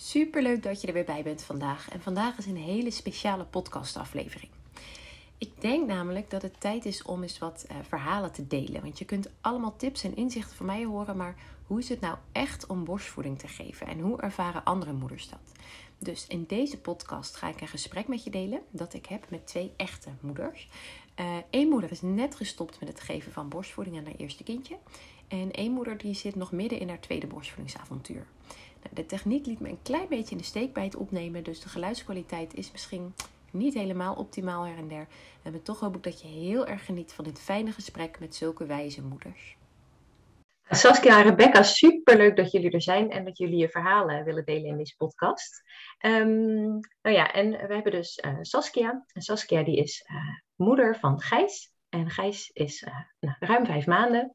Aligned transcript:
Superleuk 0.00 0.62
dat 0.62 0.80
je 0.80 0.86
er 0.86 0.92
weer 0.92 1.04
bij 1.04 1.22
bent 1.22 1.42
vandaag. 1.42 1.90
En 1.90 2.00
vandaag 2.00 2.38
is 2.38 2.46
een 2.46 2.56
hele 2.56 2.90
speciale 2.90 3.44
podcastaflevering. 3.44 4.50
Ik 5.38 5.60
denk 5.60 5.86
namelijk 5.86 6.30
dat 6.30 6.42
het 6.42 6.60
tijd 6.60 6.84
is 6.84 7.02
om 7.02 7.22
eens 7.22 7.38
wat 7.38 7.66
uh, 7.70 7.76
verhalen 7.88 8.32
te 8.32 8.46
delen. 8.46 8.82
Want 8.82 8.98
je 8.98 9.04
kunt 9.04 9.30
allemaal 9.40 9.76
tips 9.76 10.04
en 10.04 10.16
inzichten 10.16 10.56
van 10.56 10.66
mij 10.66 10.84
horen, 10.84 11.16
maar 11.16 11.36
hoe 11.66 11.78
is 11.78 11.88
het 11.88 12.00
nou 12.00 12.16
echt 12.32 12.66
om 12.66 12.84
borstvoeding 12.84 13.38
te 13.38 13.48
geven 13.48 13.86
en 13.86 14.00
hoe 14.00 14.20
ervaren 14.20 14.64
andere 14.64 14.92
moeders 14.92 15.28
dat? 15.28 15.52
Dus 15.98 16.26
in 16.26 16.44
deze 16.48 16.78
podcast 16.78 17.36
ga 17.36 17.48
ik 17.48 17.60
een 17.60 17.68
gesprek 17.68 18.08
met 18.08 18.24
je 18.24 18.30
delen 18.30 18.60
dat 18.70 18.94
ik 18.94 19.06
heb 19.06 19.30
met 19.30 19.46
twee 19.46 19.72
echte 19.76 20.10
moeders. 20.20 20.68
Eén 21.50 21.64
uh, 21.66 21.70
moeder 21.70 21.90
is 21.90 22.02
net 22.02 22.34
gestopt 22.34 22.80
met 22.80 22.88
het 22.88 23.00
geven 23.00 23.32
van 23.32 23.48
borstvoeding 23.48 23.96
aan 23.96 24.04
haar 24.04 24.14
eerste 24.16 24.42
kindje. 24.42 24.76
En 25.28 25.50
één 25.50 25.72
moeder 25.72 25.98
die 25.98 26.14
zit 26.14 26.34
nog 26.34 26.52
midden 26.52 26.80
in 26.80 26.88
haar 26.88 27.00
tweede 27.00 27.26
borstvoedingsavontuur. 27.26 28.26
Nou, 28.82 28.94
de 28.94 29.06
techniek 29.06 29.46
liet 29.46 29.60
me 29.60 29.68
een 29.68 29.82
klein 29.82 30.08
beetje 30.08 30.30
in 30.30 30.38
de 30.38 30.44
steek 30.44 30.72
bij 30.72 30.84
het 30.84 30.96
opnemen, 30.96 31.44
dus 31.44 31.60
de 31.60 31.68
geluidskwaliteit 31.68 32.54
is 32.54 32.72
misschien 32.72 33.14
niet 33.50 33.74
helemaal 33.74 34.14
optimaal 34.14 34.64
her 34.64 34.76
en 34.76 34.88
der. 34.88 35.06
En 35.42 35.62
toch 35.62 35.80
hoop 35.80 35.96
ik 35.96 36.02
dat 36.02 36.20
je 36.20 36.28
heel 36.28 36.66
erg 36.66 36.84
geniet 36.84 37.12
van 37.12 37.24
dit 37.24 37.40
fijne 37.40 37.72
gesprek 37.72 38.20
met 38.20 38.34
zulke 38.34 38.66
wijze 38.66 39.02
moeders. 39.02 39.56
Saskia 40.70 41.18
en 41.18 41.22
Rebecca, 41.22 41.62
superleuk 41.62 42.36
dat 42.36 42.50
jullie 42.52 42.70
er 42.70 42.82
zijn 42.82 43.10
en 43.10 43.24
dat 43.24 43.38
jullie 43.38 43.58
je 43.58 43.68
verhalen 43.68 44.24
willen 44.24 44.44
delen 44.44 44.64
in 44.64 44.76
deze 44.76 44.96
podcast. 44.96 45.62
Um, 46.00 46.80
nou 47.02 47.16
ja, 47.16 47.32
en 47.32 47.50
we 47.50 47.74
hebben 47.74 47.92
dus 47.92 48.22
uh, 48.24 48.36
Saskia. 48.40 49.04
En 49.12 49.22
Saskia 49.22 49.62
die 49.62 49.76
is 49.76 50.04
uh, 50.10 50.16
moeder 50.54 50.96
van 50.98 51.20
Gijs. 51.20 51.72
En 51.88 52.10
Gijs 52.10 52.50
is 52.52 52.82
uh, 52.82 52.94
nou, 53.20 53.36
ruim 53.38 53.66
vijf 53.66 53.86
maanden. 53.86 54.34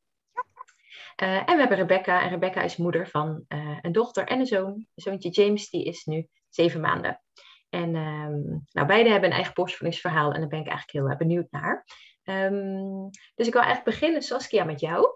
Uh, 1.23 1.35
en 1.35 1.53
we 1.53 1.59
hebben 1.59 1.77
Rebecca. 1.77 2.21
En 2.21 2.29
Rebecca 2.29 2.61
is 2.61 2.77
moeder 2.77 3.07
van 3.07 3.45
uh, 3.47 3.77
een 3.81 3.91
dochter 3.91 4.27
en 4.27 4.39
een 4.39 4.45
zoon. 4.45 4.73
Een 4.73 4.87
zoontje 4.95 5.29
James, 5.29 5.69
die 5.69 5.85
is 5.85 6.05
nu 6.05 6.27
zeven 6.49 6.81
maanden. 6.81 7.21
En 7.69 7.95
um, 7.95 8.65
nou, 8.71 8.87
beide 8.87 9.09
hebben 9.09 9.29
een 9.29 9.35
eigen 9.35 9.53
borstvoedingsverhaal. 9.53 10.31
En 10.31 10.39
daar 10.39 10.49
ben 10.49 10.59
ik 10.59 10.67
eigenlijk 10.67 10.97
heel 10.97 11.11
uh, 11.11 11.17
benieuwd 11.17 11.51
naar. 11.51 11.85
Um, 12.23 13.09
dus 13.35 13.47
ik 13.47 13.53
wil 13.53 13.61
eigenlijk 13.61 13.83
beginnen, 13.83 14.21
Saskia, 14.21 14.63
met 14.63 14.79
jou. 14.79 15.07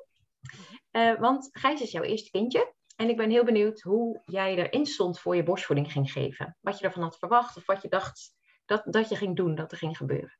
want 1.20 1.50
Gijs 1.52 1.82
is 1.82 1.92
jouw 1.92 2.04
eerste 2.04 2.30
kindje. 2.30 2.74
En 2.96 3.10
ik 3.10 3.18
ben 3.18 3.30
heel 3.30 3.44
benieuwd 3.44 3.82
hoe 3.82 4.22
jij 4.26 4.56
erin 4.56 4.86
stond 4.86 5.20
voor 5.20 5.36
je 5.36 5.44
borstvoeding 5.44 5.92
ging 5.92 6.12
geven. 6.12 6.58
Wat 6.62 6.80
je 6.80 6.86
ervan 6.86 7.04
had 7.04 7.18
verwacht 7.18 7.58
of 7.58 7.66
wat 7.66 7.82
je 7.82 7.88
dacht 7.88 8.36
dat, 8.66 8.84
dat 8.86 9.10
je 9.10 9.16
ging 9.16 9.36
doen, 9.36 9.56
dat 9.56 9.72
er 9.72 9.78
ging 9.78 9.98
gebeuren. 9.98 10.38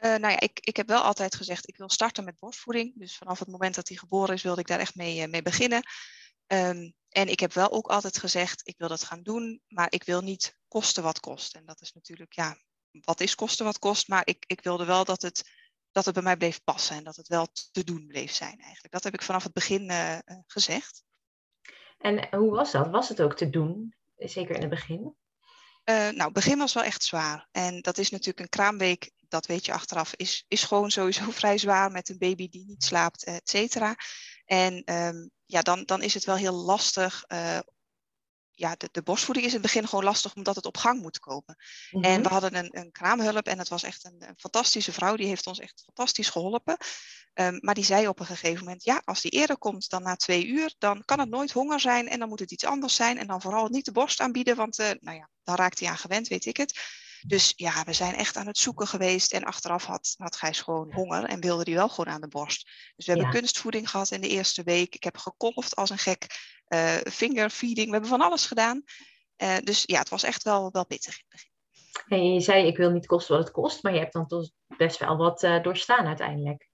Uh, 0.00 0.14
nou 0.14 0.32
ja, 0.32 0.40
ik, 0.40 0.60
ik 0.60 0.76
heb 0.76 0.88
wel 0.88 1.02
altijd 1.02 1.34
gezegd, 1.34 1.68
ik 1.68 1.76
wil 1.76 1.90
starten 1.90 2.24
met 2.24 2.38
borstvoeding. 2.38 2.98
Dus 2.98 3.16
vanaf 3.16 3.38
het 3.38 3.48
moment 3.48 3.74
dat 3.74 3.88
hij 3.88 3.96
geboren 3.96 4.34
is, 4.34 4.42
wilde 4.42 4.60
ik 4.60 4.66
daar 4.66 4.78
echt 4.78 4.94
mee, 4.94 5.20
uh, 5.20 5.28
mee 5.28 5.42
beginnen. 5.42 5.82
Um, 6.46 6.94
en 7.08 7.28
ik 7.28 7.40
heb 7.40 7.52
wel 7.52 7.70
ook 7.70 7.86
altijd 7.86 8.18
gezegd, 8.18 8.68
ik 8.68 8.78
wil 8.78 8.88
dat 8.88 9.04
gaan 9.04 9.22
doen, 9.22 9.62
maar 9.68 9.86
ik 9.92 10.04
wil 10.04 10.20
niet 10.20 10.56
kosten 10.68 11.02
wat 11.02 11.20
kost. 11.20 11.54
En 11.54 11.66
dat 11.66 11.80
is 11.80 11.92
natuurlijk, 11.92 12.32
ja, 12.32 12.56
wat 12.90 13.20
is 13.20 13.34
kosten 13.34 13.64
wat 13.64 13.78
kost? 13.78 14.08
Maar 14.08 14.22
ik, 14.24 14.44
ik 14.46 14.60
wilde 14.62 14.84
wel 14.84 15.04
dat 15.04 15.22
het, 15.22 15.50
dat 15.92 16.04
het 16.04 16.14
bij 16.14 16.22
mij 16.22 16.36
bleef 16.36 16.64
passen 16.64 16.96
en 16.96 17.04
dat 17.04 17.16
het 17.16 17.28
wel 17.28 17.48
te 17.70 17.84
doen 17.84 18.06
bleef 18.06 18.32
zijn 18.32 18.58
eigenlijk. 18.58 18.92
Dat 18.92 19.04
heb 19.04 19.14
ik 19.14 19.22
vanaf 19.22 19.42
het 19.42 19.52
begin 19.52 19.90
uh, 19.90 20.18
gezegd. 20.46 21.02
En 21.98 22.36
hoe 22.36 22.50
was 22.50 22.70
dat? 22.70 22.90
Was 22.90 23.08
het 23.08 23.20
ook 23.22 23.36
te 23.36 23.50
doen, 23.50 23.94
zeker 24.16 24.54
in 24.54 24.60
het 24.60 24.70
begin? 24.70 25.00
Uh, 25.84 25.96
nou, 25.96 26.22
het 26.22 26.32
begin 26.32 26.58
was 26.58 26.72
wel 26.72 26.84
echt 26.84 27.04
zwaar. 27.04 27.48
En 27.50 27.80
dat 27.80 27.98
is 27.98 28.10
natuurlijk 28.10 28.40
een 28.40 28.48
kraamweek, 28.48 29.10
dat 29.30 29.46
weet 29.46 29.66
je 29.66 29.72
achteraf, 29.72 30.14
is, 30.14 30.44
is 30.48 30.62
gewoon 30.62 30.90
sowieso 30.90 31.30
vrij 31.40 31.58
zwaar 31.58 31.90
met 31.90 32.08
een 32.08 32.18
baby 32.18 32.48
die 32.48 32.64
niet 32.66 32.84
slaapt, 32.84 33.24
et 33.24 33.48
cetera. 33.48 33.96
En 34.44 34.94
um, 34.94 35.30
ja, 35.46 35.62
dan, 35.62 35.84
dan 35.84 36.02
is 36.02 36.14
het 36.14 36.24
wel 36.24 36.36
heel 36.36 36.54
lastig. 36.54 37.24
Uh, 37.28 37.58
ja, 38.50 38.74
de, 38.76 38.88
de 38.92 39.02
borstvoeding 39.02 39.46
is 39.46 39.52
in 39.54 39.60
het 39.60 39.72
begin 39.72 39.88
gewoon 39.88 40.04
lastig 40.04 40.34
omdat 40.34 40.56
het 40.56 40.66
op 40.66 40.76
gang 40.76 41.02
moet 41.02 41.18
komen. 41.18 41.56
Mm 41.56 42.02
-hmm. 42.02 42.12
En 42.12 42.22
we 42.22 42.28
hadden 42.28 42.54
een, 42.54 42.78
een 42.78 42.92
kraamhulp 42.92 43.46
en 43.46 43.58
het 43.58 43.68
was 43.68 43.82
echt 43.82 44.04
een, 44.04 44.28
een, 44.28 44.34
fantastische 44.36 44.92
vrouw. 44.92 45.16
Die 45.16 45.26
heeft 45.26 45.46
ons 45.46 45.58
echt 45.58 45.82
fantastisch 45.84 46.28
geholpen. 46.28 46.76
Um, 47.34 47.58
maar 47.60 47.74
die 47.74 47.84
zei 47.84 48.08
op 48.08 48.20
een 48.20 48.26
gegeven 48.26 48.64
moment, 48.64 48.84
ja, 48.84 49.02
als 49.04 49.20
die 49.20 49.30
eerder 49.30 49.58
komt 49.58 49.90
dan 49.90 50.02
na 50.02 50.16
twee 50.16 50.46
uur, 50.46 50.74
dan 50.78 51.04
kan 51.04 51.18
het 51.18 51.28
nooit 51.28 51.52
honger 51.52 51.80
zijn 51.80 52.08
en 52.08 52.18
dan 52.18 52.28
moet 52.28 52.40
het 52.40 52.50
iets 52.50 52.64
anders 52.64 52.94
zijn. 52.94 53.18
En 53.18 53.26
dan 53.26 53.40
vooral 53.40 53.68
niet 53.68 53.84
de 53.84 53.92
borst 53.92 54.20
aanbieden, 54.20 54.56
want 54.56 54.78
uh, 54.78 54.90
nou 55.00 55.16
ja, 55.16 55.28
dan 55.42 55.54
raakt 55.54 55.80
hij 55.80 55.88
aan 55.88 55.98
gewend, 55.98 56.28
weet 56.28 56.46
ik 56.46 56.56
het. 56.56 56.80
Dus 57.26 57.52
ja, 57.56 57.84
we 57.84 57.92
zijn 57.92 58.14
echt 58.14 58.36
aan 58.36 58.46
het 58.46 58.58
zoeken 58.58 58.86
geweest. 58.86 59.32
En 59.32 59.44
achteraf 59.44 59.84
had, 59.84 60.14
had 60.18 60.36
Gijs 60.36 60.60
gewoon 60.60 60.92
honger 60.92 61.24
en 61.24 61.40
wilde 61.40 61.62
hij 61.64 61.74
wel 61.74 61.88
gewoon 61.88 62.14
aan 62.14 62.20
de 62.20 62.28
borst. 62.28 62.64
Dus 62.96 63.06
we 63.06 63.12
hebben 63.12 63.30
ja. 63.32 63.38
kunstvoeding 63.38 63.90
gehad 63.90 64.10
in 64.10 64.20
de 64.20 64.28
eerste 64.28 64.62
week. 64.62 64.94
Ik 64.94 65.04
heb 65.04 65.16
gekolfd 65.16 65.76
als 65.76 65.90
een 65.90 65.98
gek. 65.98 66.26
Uh, 66.68 66.96
fingerfeeding, 66.96 67.86
we 67.86 67.92
hebben 67.92 68.10
van 68.10 68.20
alles 68.20 68.46
gedaan. 68.46 68.82
Uh, 69.36 69.56
dus 69.64 69.82
ja, 69.86 69.98
het 69.98 70.08
was 70.08 70.22
echt 70.22 70.42
wel, 70.42 70.70
wel 70.70 70.86
pittig 70.86 71.14
in 71.14 71.24
het 71.28 71.30
begin. 71.30 71.48
En 72.18 72.32
je 72.32 72.40
zei, 72.40 72.66
ik 72.66 72.76
wil 72.76 72.90
niet 72.90 73.06
kosten 73.06 73.36
wat 73.36 73.44
het 73.44 73.54
kost. 73.54 73.82
Maar 73.82 73.92
je 73.92 73.98
hebt 73.98 74.12
dan 74.12 74.26
toch 74.26 74.50
best 74.76 74.98
wel 74.98 75.16
wat 75.16 75.42
uh, 75.42 75.62
doorstaan 75.62 76.06
uiteindelijk. 76.06 76.68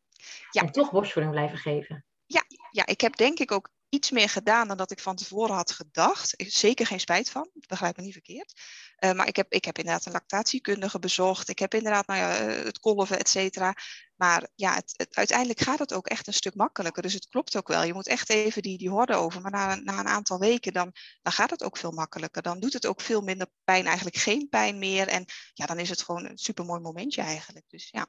Ja. 0.51 0.63
En 0.63 0.73
toch 0.73 0.91
borstvoeding 0.91 1.35
blijven 1.35 1.59
geven. 1.59 2.05
Ja, 2.27 2.45
ja, 2.71 2.87
ik 2.87 3.01
heb 3.01 3.17
denk 3.17 3.39
ik 3.39 3.53
ook 3.53 3.71
iets 3.89 4.11
meer 4.11 4.29
gedaan 4.29 4.69
dan 4.69 4.77
dat 4.77 4.91
ik 4.91 5.01
van 5.01 5.17
tevoren 5.17 5.55
had 5.55 5.71
gedacht. 5.71 6.33
Ik 6.37 6.53
zeker 6.53 6.87
geen 6.87 7.01
spijt 7.01 7.31
van, 7.31 7.51
begrijp 7.53 7.97
me 7.97 8.03
niet 8.03 8.13
verkeerd. 8.13 8.61
Uh, 9.05 9.13
maar 9.13 9.27
ik 9.29 9.37
heb, 9.37 9.53
ik 9.53 9.65
heb 9.65 9.79
inderdaad 9.79 10.07
een 10.07 10.13
lactatiekundige 10.13 10.99
bezocht. 10.99 11.49
Ik 11.49 11.59
heb 11.59 11.75
inderdaad 11.75 12.07
nou 12.07 12.21
ja, 12.21 12.29
het 12.65 12.79
kolven, 12.79 13.19
et 13.19 13.29
cetera. 13.29 13.75
Maar 14.15 14.49
ja, 14.55 14.75
het, 14.75 14.93
het, 14.97 15.17
uiteindelijk 15.17 15.61
gaat 15.61 15.79
het 15.79 15.93
ook 15.93 16.07
echt 16.07 16.27
een 16.27 16.33
stuk 16.33 16.55
makkelijker. 16.55 17.03
Dus 17.03 17.13
het 17.13 17.29
klopt 17.29 17.57
ook 17.57 17.69
wel. 17.69 17.83
Je 17.83 17.95
moet 17.95 18.07
echt 18.07 18.31
even 18.31 18.63
die, 18.63 18.79
die 18.79 18.91
horde 18.91 19.15
over. 19.15 19.41
Maar 19.41 19.51
na, 19.51 19.75
na 19.75 19.99
een 19.99 20.09
aantal 20.09 20.39
weken 20.39 20.73
dan, 20.73 20.93
dan 21.23 21.33
gaat 21.33 21.51
het 21.51 21.63
ook 21.63 21.77
veel 21.77 21.93
makkelijker. 21.93 22.43
Dan 22.43 22.61
doet 22.61 22.73
het 22.73 22.87
ook 22.87 23.01
veel 23.01 23.21
minder 23.21 23.47
pijn, 23.65 23.87
eigenlijk 23.87 24.17
geen 24.17 24.49
pijn 24.49 24.79
meer. 24.79 25.09
En 25.09 25.25
ja, 25.53 25.67
dan 25.67 25.79
is 25.79 25.89
het 25.89 26.03
gewoon 26.03 26.25
een 26.25 26.39
supermooi 26.39 26.81
momentje 26.81 27.23
eigenlijk. 27.23 27.65
Dus 27.69 27.89
ja, 27.91 28.07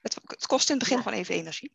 het, 0.00 0.16
het 0.24 0.46
kost 0.46 0.70
in 0.70 0.74
het 0.74 0.82
begin 0.82 0.96
ja. 0.96 1.02
gewoon 1.02 1.18
even 1.18 1.34
energie. 1.34 1.72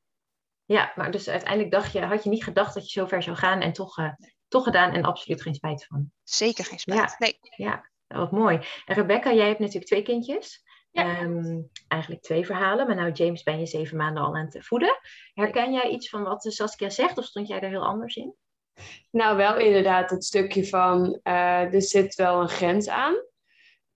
Ja, 0.73 0.91
maar 0.95 1.11
dus 1.11 1.29
uiteindelijk 1.29 1.71
dacht 1.71 1.91
je, 1.91 2.01
had 2.01 2.23
je 2.23 2.29
niet 2.29 2.43
gedacht 2.43 2.73
dat 2.73 2.91
je 2.91 2.99
zo 2.99 3.07
ver 3.07 3.23
zou 3.23 3.35
gaan 3.35 3.61
en 3.61 3.73
toch, 3.73 3.97
uh, 3.97 4.13
toch 4.47 4.63
gedaan 4.63 4.93
en 4.93 5.03
absoluut 5.03 5.41
geen 5.41 5.53
spijt 5.55 5.85
van. 5.85 6.11
Zeker 6.23 6.65
geen 6.65 6.79
spijt. 6.79 6.99
Ja, 6.99 7.15
nee. 7.17 7.37
ja 7.39 7.89
wat 8.07 8.31
mooi. 8.31 8.59
En 8.85 8.95
Rebecca, 8.95 9.33
jij 9.33 9.47
hebt 9.47 9.59
natuurlijk 9.59 9.85
twee 9.85 10.01
kindjes. 10.01 10.63
Ja. 10.91 11.21
Um, 11.21 11.69
eigenlijk 11.87 12.21
twee 12.21 12.45
verhalen, 12.45 12.87
maar 12.87 12.95
nou 12.95 13.11
James 13.11 13.43
ben 13.43 13.59
je 13.59 13.65
zeven 13.65 13.97
maanden 13.97 14.23
al 14.23 14.35
aan 14.35 14.45
het 14.45 14.65
voeden. 14.65 14.99
Herken 15.33 15.73
jij 15.73 15.89
iets 15.89 16.09
van 16.09 16.23
wat 16.23 16.43
Saskia 16.43 16.89
zegt 16.89 17.17
of 17.17 17.25
stond 17.25 17.47
jij 17.47 17.59
er 17.59 17.69
heel 17.69 17.85
anders 17.85 18.15
in? 18.15 18.35
Nou, 19.11 19.37
wel 19.37 19.57
inderdaad 19.57 20.09
het 20.09 20.23
stukje 20.23 20.67
van 20.67 21.19
uh, 21.23 21.73
er 21.73 21.81
zit 21.81 22.15
wel 22.15 22.41
een 22.41 22.49
grens 22.49 22.89
aan. 22.89 23.15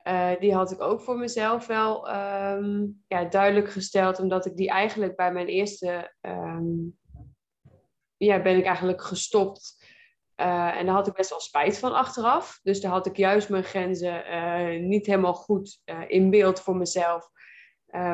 Uh, 0.08 0.32
die 0.40 0.54
had 0.54 0.72
ik 0.72 0.82
ook 0.82 1.02
voor 1.02 1.18
mezelf 1.18 1.68
wel 1.68 2.10
um, 2.10 3.04
ja, 3.08 3.26
duidelijk 3.26 3.70
gesteld, 3.70 4.20
omdat 4.20 4.46
ik 4.46 4.56
die 4.56 4.70
eigenlijk 4.70 5.16
bij 5.16 5.32
mijn 5.32 5.48
eerste, 5.48 6.14
um, 6.22 6.98
ja, 8.18 8.42
ben 8.42 8.58
ik 8.58 8.66
eigenlijk 8.66 9.02
gestopt. 9.02 9.86
Uh, 10.36 10.78
en 10.78 10.86
daar 10.86 10.96
had 10.96 11.08
ik 11.08 11.14
best 11.14 11.30
wel 11.30 11.40
spijt 11.40 11.80
van 11.80 11.94
achteraf. 11.94 12.60
Dus 12.64 12.82
daar 12.82 12.92
had 12.92 13.06
ik 13.06 13.18
juist 13.18 13.50
mijn 13.50 13.64
grenzen 13.64 14.24
uh, 14.30 14.82
niet 14.82 15.06
helemaal 15.06 15.34
goed 15.34 15.82
in 16.08 16.30
beeld 16.30 16.60
voor 16.60 16.76
mezelf. 16.76 17.30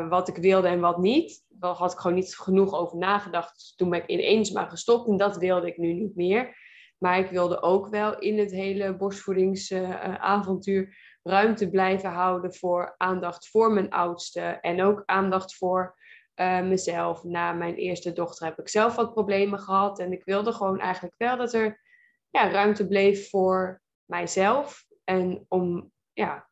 wat 0.09 0.27
ik 0.27 0.35
wilde 0.35 0.67
en 0.67 0.79
wat 0.79 0.97
niet. 0.97 1.43
Daar 1.47 1.73
had 1.73 1.91
ik 1.91 1.97
gewoon 1.97 2.17
niet 2.17 2.37
genoeg 2.37 2.73
over 2.73 2.97
nagedacht. 2.97 3.53
Dus 3.53 3.75
toen 3.75 3.89
ben 3.89 4.01
ik 4.01 4.07
ineens 4.09 4.51
maar 4.51 4.69
gestopt 4.69 5.07
en 5.07 5.17
dat 5.17 5.37
wilde 5.37 5.67
ik 5.67 5.77
nu 5.77 5.93
niet 5.93 6.15
meer. 6.15 6.57
Maar 7.03 7.19
ik 7.19 7.29
wilde 7.29 7.61
ook 7.61 7.87
wel 7.87 8.19
in 8.19 8.39
het 8.39 8.51
hele 8.51 8.95
borstvoedingsavontuur 8.95 10.97
ruimte 11.23 11.69
blijven 11.69 12.09
houden 12.09 12.53
voor 12.53 12.95
aandacht 12.97 13.49
voor 13.49 13.73
mijn 13.73 13.89
oudste. 13.89 14.39
En 14.39 14.83
ook 14.83 15.03
aandacht 15.05 15.55
voor 15.55 15.97
uh, 16.35 16.61
mezelf. 16.61 17.23
Na 17.23 17.53
mijn 17.53 17.75
eerste 17.75 18.13
dochter 18.13 18.45
heb 18.45 18.59
ik 18.59 18.69
zelf 18.69 18.95
wat 18.95 19.13
problemen 19.13 19.59
gehad. 19.59 19.99
En 19.99 20.11
ik 20.11 20.23
wilde 20.23 20.53
gewoon 20.53 20.79
eigenlijk 20.79 21.15
wel 21.17 21.37
dat 21.37 21.53
er 21.53 21.81
ja, 22.29 22.49
ruimte 22.49 22.87
bleef 22.87 23.29
voor 23.29 23.81
mijzelf. 24.05 24.85
En 25.03 25.45
om 25.47 25.91
ja, 26.13 26.49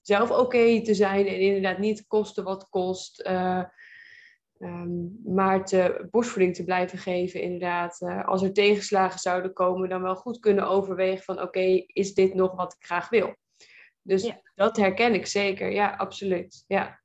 zelf 0.00 0.30
oké 0.30 0.82
te 0.82 0.94
zijn. 0.94 1.26
En 1.26 1.40
inderdaad 1.40 1.78
niet 1.78 2.06
kosten 2.06 2.44
wat 2.44 2.68
kost. 2.68 3.22
Um, 4.62 5.20
maar 5.24 5.64
te, 5.64 6.08
borstvoeding 6.10 6.54
te 6.54 6.64
blijven 6.64 6.98
geven, 6.98 7.40
inderdaad. 7.40 8.00
Uh, 8.00 8.28
als 8.28 8.42
er 8.42 8.52
tegenslagen 8.52 9.18
zouden 9.18 9.52
komen, 9.52 9.88
dan 9.88 10.02
wel 10.02 10.16
goed 10.16 10.38
kunnen 10.38 10.68
overwegen 10.68 11.24
van 11.24 11.34
oké, 11.34 11.44
okay, 11.44 11.84
is 11.86 12.14
dit 12.14 12.34
nog 12.34 12.54
wat 12.54 12.72
ik 12.72 12.84
graag 12.86 13.08
wil? 13.08 13.34
Dus 14.02 14.22
ja. 14.22 14.40
dat 14.54 14.76
herken 14.76 15.14
ik 15.14 15.26
zeker, 15.26 15.70
ja, 15.70 15.94
absoluut. 15.96 16.64
Ja, 16.66 17.00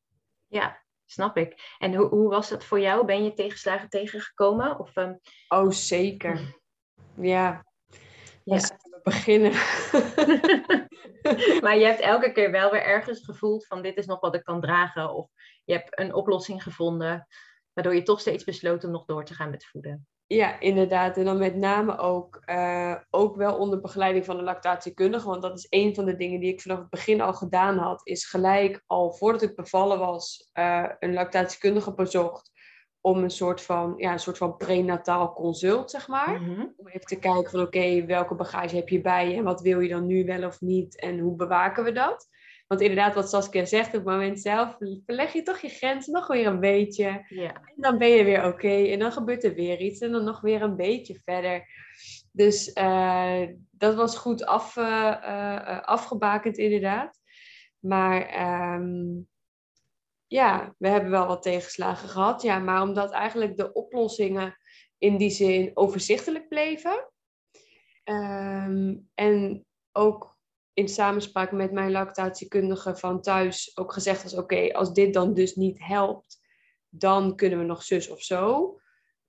ja 0.48 0.84
snap 1.06 1.38
ik. 1.38 1.76
En 1.78 1.96
hoe, 1.96 2.08
hoe 2.08 2.30
was 2.30 2.50
dat 2.50 2.64
voor 2.64 2.80
jou? 2.80 3.06
Ben 3.06 3.24
je 3.24 3.34
tegenslagen 3.34 3.90
tegengekomen? 3.90 4.80
Of, 4.80 4.96
um... 4.96 5.20
Oh, 5.48 5.70
zeker. 5.70 6.40
Ja. 7.18 7.66
Ja. 8.44 8.60
Beginnen. 9.06 9.52
maar 11.64 11.78
je 11.78 11.86
hebt 11.86 12.00
elke 12.00 12.32
keer 12.32 12.52
wel 12.52 12.72
weer 12.72 12.84
ergens 12.84 13.26
gevoeld 13.26 13.68
van 13.68 13.82
dit 13.82 13.98
is 13.98 14.06
nog 14.06 14.20
wat 14.20 14.36
ik 14.36 14.44
kan 14.44 14.62
dragen. 14.62 15.14
Of 15.14 15.30
je 15.64 15.74
hebt 15.74 16.00
een 16.00 16.14
oplossing 16.14 16.64
gevonden, 16.64 17.28
waardoor 17.74 17.96
je 17.96 18.04
toch 18.04 18.20
steeds 18.20 18.44
besloot 18.44 18.84
om 18.84 18.92
nog 18.92 19.06
door 19.06 19.26
te 19.26 19.34
gaan 19.34 19.50
met 19.50 19.66
voeden. 19.66 20.08
Ja, 20.28 20.60
inderdaad. 20.60 21.18
En 21.18 21.26
dan 21.26 21.38
met 21.38 21.56
name 21.56 21.98
ook, 21.98 22.42
uh, 22.46 22.96
ook 23.10 23.36
wel 23.36 23.58
onder 23.58 23.82
begeleiding 23.82 24.26
van 24.26 24.38
een 24.38 24.44
lactatiekundige. 24.44 25.28
Want 25.28 25.42
dat 25.42 25.58
is 25.58 25.68
een 25.70 25.96
van 25.96 26.06
de 26.06 26.16
dingen 26.16 26.40
die 26.40 26.52
ik 26.52 26.62
vanaf 26.62 26.80
het 26.80 26.90
begin 26.90 27.22
al 27.22 27.34
gedaan 27.34 27.78
had. 27.78 28.02
Is 28.04 28.26
gelijk 28.26 28.84
al 28.86 29.14
voordat 29.14 29.42
ik 29.42 29.56
bevallen 29.56 30.00
was, 30.00 30.50
uh, 30.54 30.90
een 31.00 31.14
lactatiekundige 31.14 31.94
bezocht. 31.94 32.52
Om 33.06 33.24
een 33.24 33.30
soort 33.30 33.62
van, 33.62 33.94
ja, 33.98 34.12
een 34.12 34.20
soort 34.20 34.38
van 34.38 34.58
prenataal 34.58 35.34
consult, 35.34 35.92
zeg 35.92 36.08
maar. 36.08 36.42
Mhm. 36.42 36.66
Om 36.78 36.88
even 36.88 37.06
te 37.06 37.20
kijken 37.20 37.52
van 37.52 37.62
oké, 37.62 38.06
welke 38.06 38.36
bagage 38.36 38.76
heb 38.76 38.90
je 38.90 39.02
bij 39.02 39.30
je? 39.30 39.36
En 39.36 39.44
wat 39.44 39.62
wil 39.62 39.80
je 39.80 39.90
dan 39.90 40.06
nu 40.06 40.26
wel 40.26 40.48
of 40.48 40.62
niet? 40.62 41.00
En 41.00 41.20
hoe 41.20 41.36
bewaken 41.36 41.84
we 41.84 41.92
dat? 41.92 42.28
Want 42.68 42.82
inderdaad, 42.82 43.16
wat 43.16 43.30
Saskia 43.30 43.66
zegt, 43.66 43.88
op 43.88 43.94
het 43.94 44.04
moment 44.04 44.40
zelf 44.40 44.78
verleg 45.06 45.34
je 45.34 45.44
toch 45.44 45.60
je 45.60 45.70
grenzen 45.70 46.14
nog 46.14 46.28
weer 46.28 46.48
een 46.48 46.60
beetje. 46.60 47.26
Ja. 47.30 47.54
En 47.54 47.76
dan 47.76 47.98
ben 47.98 48.10
je 48.10 48.24
weer 48.24 48.46
oké. 48.46 48.84
En 48.84 49.00
dan 49.00 49.12
gebeurt 49.12 49.44
er 49.44 49.54
weer 49.54 49.80
iets. 49.80 50.00
En 50.00 50.12
dan 50.12 50.24
nog 50.24 50.42
weer 50.42 50.62
een 50.62 50.76
beetje 50.76 51.20
verder. 51.24 51.68
Dus 52.32 52.74
eh, 52.74 53.42
dat 53.72 53.96
was 53.96 54.18
goed 54.18 54.46
af, 54.46 54.78
eh, 54.78 55.12
eh, 55.12 55.82
afgebakend, 55.82 56.58
inderdaad. 56.58 57.20
Maar 57.80 58.22
ehm, 58.22 59.06
ja, 60.28 60.76
we 60.78 60.88
hebben 60.88 61.12
wel 61.12 61.28
wat 61.28 61.42
tegenslagen 61.42 62.10
gehad. 62.10 62.42
Ja, 62.42 62.60
maar 62.60 62.82
omdat 62.82 63.12
eigenlijk 63.12 63.58
de 63.58 63.74
oplossingen 63.74 64.58
in 64.98 65.18
die 65.18 65.30
zin 65.30 65.72
overzichtelijk 65.74 66.48
bleven. 66.48 67.12
Ehm, 68.04 68.96
en 69.14 69.66
ook 69.92 70.38
in 70.74 70.90
samenspraak 70.90 71.52
met 71.52 71.72
mijn 71.72 71.92
lactatiekundige 71.92 72.96
van 72.96 73.22
thuis 73.22 73.78
ook 73.78 73.94
gezegd 73.94 74.24
was: 74.24 74.36
oké, 74.36 74.74
als 74.74 74.94
dit 74.94 75.14
dan 75.14 75.34
dus 75.34 75.56
niet 75.56 75.80
helpt, 75.80 76.40
dan 76.90 77.36
kunnen 77.36 77.60
we 77.60 77.66
nog 77.66 77.84
zus 77.84 78.10
of 78.10 78.22
zo. 78.22 78.74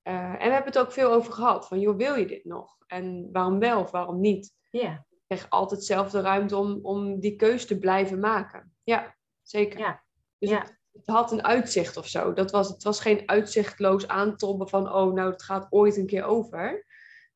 Uh, 0.03 0.15
en 0.15 0.47
we 0.47 0.53
hebben 0.53 0.73
het 0.73 0.79
ook 0.79 0.93
veel 0.93 1.13
over 1.13 1.33
gehad. 1.33 1.67
Van, 1.69 1.81
joh, 1.81 1.97
wil 1.97 2.15
je 2.15 2.27
dit 2.27 2.45
nog? 2.45 2.77
En 2.87 3.29
waarom 3.33 3.59
wel 3.59 3.81
of 3.81 3.91
waarom 3.91 4.21
niet? 4.21 4.55
Ja. 4.71 5.07
Ik 5.11 5.23
krijg 5.27 5.51
altijd 5.51 5.85
zelf 5.85 6.11
de 6.11 6.21
ruimte 6.21 6.57
om, 6.57 6.79
om 6.83 7.21
die 7.21 7.37
keus 7.37 7.67
te 7.67 7.79
blijven 7.79 8.21
maken. 8.21 8.77
Ja, 8.85 9.17
zeker. 9.43 9.79
Ja. 9.79 10.05
Dus 10.39 10.51
Ja. 10.51 10.59
Het, 10.59 10.76
het 10.97 11.07
had 11.07 11.33
een 11.33 11.45
uitzicht 11.45 11.97
of 11.97 12.07
zo. 12.07 12.33
Dat 12.33 12.51
was, 12.51 12.69
het 12.69 12.83
was 12.83 13.01
geen 13.01 13.23
uitzichtloos 13.27 14.09
aantobben 14.09 14.69
van, 14.69 14.93
oh, 14.93 15.13
nou, 15.13 15.31
het 15.31 15.43
gaat 15.43 15.67
ooit 15.71 15.97
een 15.97 16.07
keer 16.07 16.25
over. 16.25 16.85